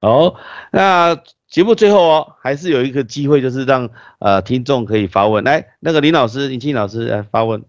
[0.00, 0.34] 好，
[0.72, 3.90] 那节目最后哦，还是有一个机会，就是让
[4.20, 5.44] 呃听众可以发问。
[5.44, 7.62] 来，那个林老师、林青老师来发问。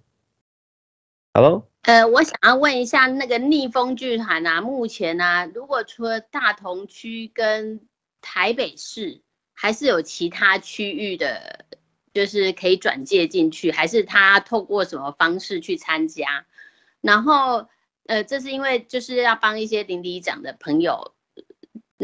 [1.33, 1.70] Hello。
[1.83, 7.87] 呃，我想要问一下那个逆风剧团啊，目前呢，如果除了大同区跟
[8.21, 9.21] 台北市，
[9.53, 11.65] 还是有其他区域的，
[12.13, 16.45] 就是可以转借进去，还是他透过什么方式去参加？
[17.01, 17.67] 然后，
[18.05, 21.13] 呃，这是因为就是要帮一些邻里长的朋友，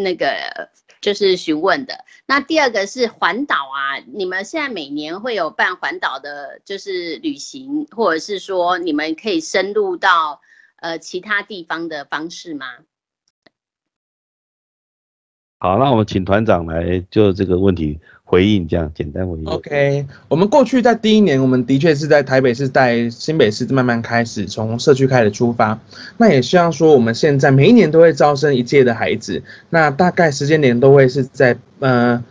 [0.02, 0.70] 那个。
[1.00, 1.94] 就是询问的。
[2.26, 10.42] 那第二个是环岛啊，你们现在每年会有办环岛的，就是旅行，或者是说你们可以深入到
[10.78, 12.66] 呃其他地方的方式吗？
[15.60, 18.00] 好，那我们请团长来就这个问题。
[18.30, 19.46] 回应这样简单回应。
[19.46, 25.80] OK，我们过去在第一年，我们的确是在台北市、在新北市慢慢开始从社区开始出发。
[26.18, 29.42] 那也希望说，我们现在每一年都会招生一届的孩子。
[29.70, 32.22] 那大概时间点都会是在呃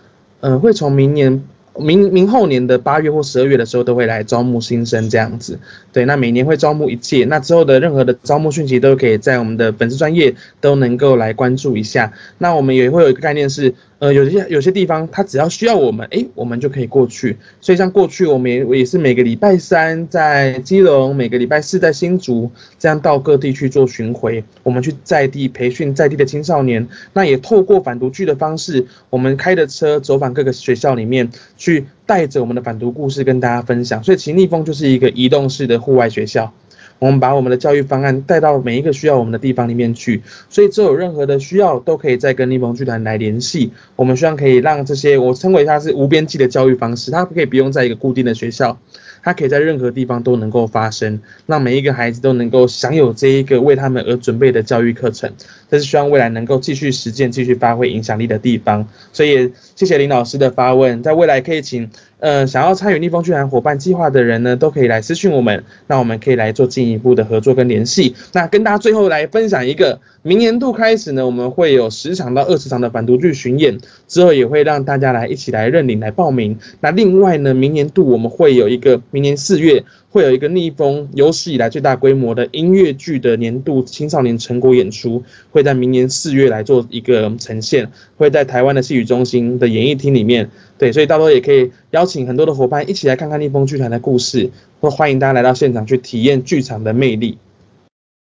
[0.40, 1.42] 呃，会从明年。
[1.78, 5.61] 明明后年的八月或十二月的时候，都会来招募新生这样子。
[5.92, 12.11] 对，那每年会招募一届，那之后的任何的招募讯息都可以在我们的粉丝专业都能够来关注一下。
[12.38, 17.36] 那我们也会有一个概念是，呃，有些有些地方它只要需要我们，诶，我们就可以过去。
[17.61, 26.86] 所以像过去我们也也是每个礼拜三在基隆，每个礼拜四在新竹，这样到各地去做巡回，我们去在地培训在地的青少年。
[27.14, 31.28] 那也透过反毒剧的方式，我们开着车走访各个学校里面。
[31.57, 36.53] 去带着我们的反毒故事跟大家分享，所以其逆风就是一个移动式的户外学校。
[36.99, 43.70] 我们把我们的教育方案带到每一个需要我们的地方里面去，所以只有任何的需要都可以再跟逆风剧团来联系。
[43.94, 48.78] 我们希望可以让这些我称为它是无边际的教育方式，它可以不用在一个固定的学校。
[49.22, 55.28] 它可以在任何地方都能够发生，让每一个孩子都能够享有这一个为他们而准备的教育课程。
[55.68, 58.86] 这是希望未来能够继续实践、继续发挥影响力的地方。
[59.12, 68.14] 所以，谢谢林老师的发问，在未来可以请呃想要参与逆风剧团伙伴计划的人呢，都可以来私讯我们，那我们可以来做进一步的合作跟联系。
[68.33, 76.59] 那跟大家最后来分享一个，明年度开始呢，我们会有十场到二十场的反毒剧巡演，之后也会让大家来一起来认领来报名。
[76.81, 79.01] 那另外呢，明年度我们会有一个。
[79.11, 79.83] 明年四月
[80.17, 87.87] 会有一个逆风有史以来最大规模的音乐剧的年度青少年成果演出，会在明年四月来做一个呈现，
[88.17, 90.51] 会在台湾的戏曲中心的演艺厅里面。
[90.79, 94.51] 对，所以到时候也可以邀请很多的伙伴一起来看看逆风剧团的故事，
[94.81, 97.37] 或欢迎大家来到现场去体验剧场的魅力。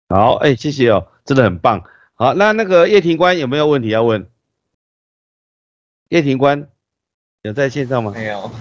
[0.10, 1.84] 好，哎，谢谢哦，真的很棒。
[2.14, 4.28] 好，那那个叶庭官有没有问题要问？
[6.10, 6.68] 叶庭官
[7.42, 8.14] 有在线上吗？
[8.16, 8.52] 没有。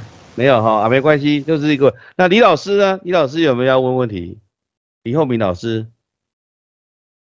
[0.41, 1.95] 没有哈啊，没关系，就是一个。
[2.16, 2.99] 那李老师呢？
[3.03, 4.38] 李老师有没有要问问题？
[5.03, 5.86] 李厚明老师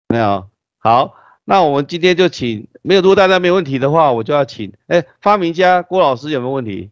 [0.10, 0.50] 没有。
[0.80, 6.92] 好，那我们今天就请，没有，如果大家没问题的话，我就要请，哎，发明家郭老师有没有问题？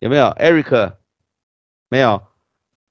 [0.00, 0.96] 有没有？Eric
[1.88, 2.22] 没有。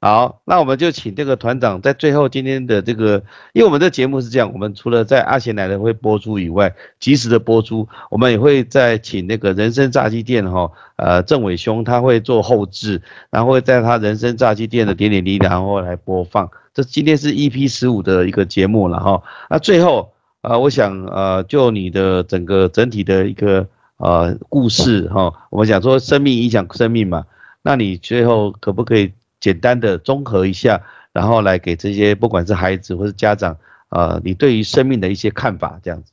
[0.02, 3.22] 好，那我们就请这个团长在最后今天的这个，
[3.52, 16.50] 因为我们的节目是这样，我们除了在阿贤来了会播出以外，及时的播出，我们也会再请那个人生炸鸡店哈，呃，郑伟兄他会做后置，然后会在他人生炸鸡店的点点滴滴，然后来播放。
[16.74, 19.22] 这今天是 EP 十五的一个节目了哈。
[19.50, 27.26] 那最后，呃，我想呃，就你的整个整体的一个呃故事哈，我们讲说生命影响生命嘛，
[27.64, 29.12] 那你最后可不可以？
[29.40, 30.82] 简单的综合一下，
[31.14, 33.58] 然后来给这些不管是孩子或是家长，
[33.90, 36.12] 呃，你对于生命的一些看法，这样子。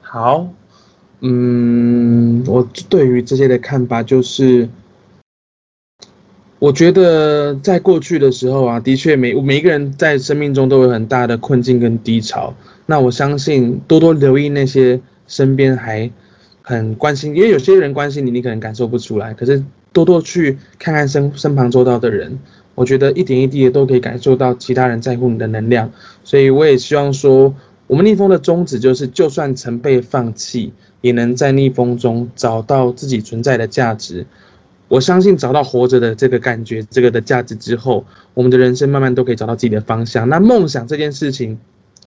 [0.00, 0.48] 好，
[1.20, 4.68] 嗯，我对于这些的看法就是，
[6.58, 12.54] 我觉得在过去的时候啊，的确每每一个人在生命中都有很大的困境跟低潮。
[12.86, 16.10] 那我相信多多留意那些身边还
[16.62, 19.64] 很关心，因为有些人关心你，你可能感受不出来，可是。
[19.94, 22.38] 多多去看看身身旁周到的人，
[22.74, 25.90] 我觉得一点一滴的都可以感受到其他人在乎你的能量。
[26.24, 27.54] 所以我也希望说，
[27.86, 34.26] 我们逆风的宗旨就是，就算曾被放弃，也能在逆风中找到自己存在的价值。
[34.88, 40.28] 我相信找到活着的这个感觉，这个的价值之后，我们的人生慢慢都可以找到自己的方向。
[40.28, 41.58] 那梦想这件事情，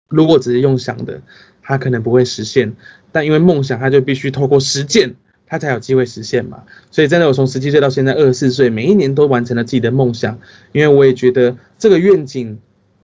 [0.09, 1.21] 如果只是用想的，
[1.61, 2.73] 它可能不会实现。
[3.11, 5.15] 但因为梦想，它就必须透过实践。
[5.47, 10.37] 他才有机会实现嘛，所以真的，我从十七岁到现在二十四岁，每一年都完成了自己的梦想，
[10.73, 12.59] 因为我也觉得这个愿景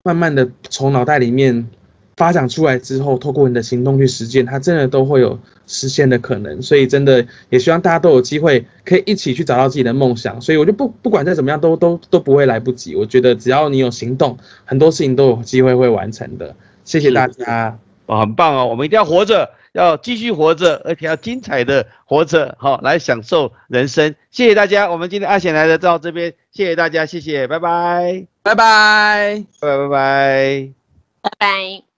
[0.03, 1.67] 慢慢的从脑袋里面
[2.15, 5.37] 发展出来之后，透过你的行动去实践，它真的都会有
[5.67, 6.61] 实现的可能。
[6.61, 10.39] 所以真的也希望大家都有机会可以一起去找到自己的梦想。
[10.39, 12.95] 所以我就不不管再怎么样，都都都不会来不及。
[12.95, 16.55] 我觉得只要你有行动，很多事情都有机会会完成的。
[16.83, 17.77] 谢谢大家，
[18.07, 19.49] 哇，很棒哦，我们一定要活着。
[19.74, 24.15] 要继续活着，而且要精彩的活着，好来享受人生。
[24.32, 30.74] 谢谢大家，我们今天阿贤来的到这边，谢谢大家，谢谢，拜拜，拜拜，拜拜拜拜，
[31.22, 31.88] 拜拜。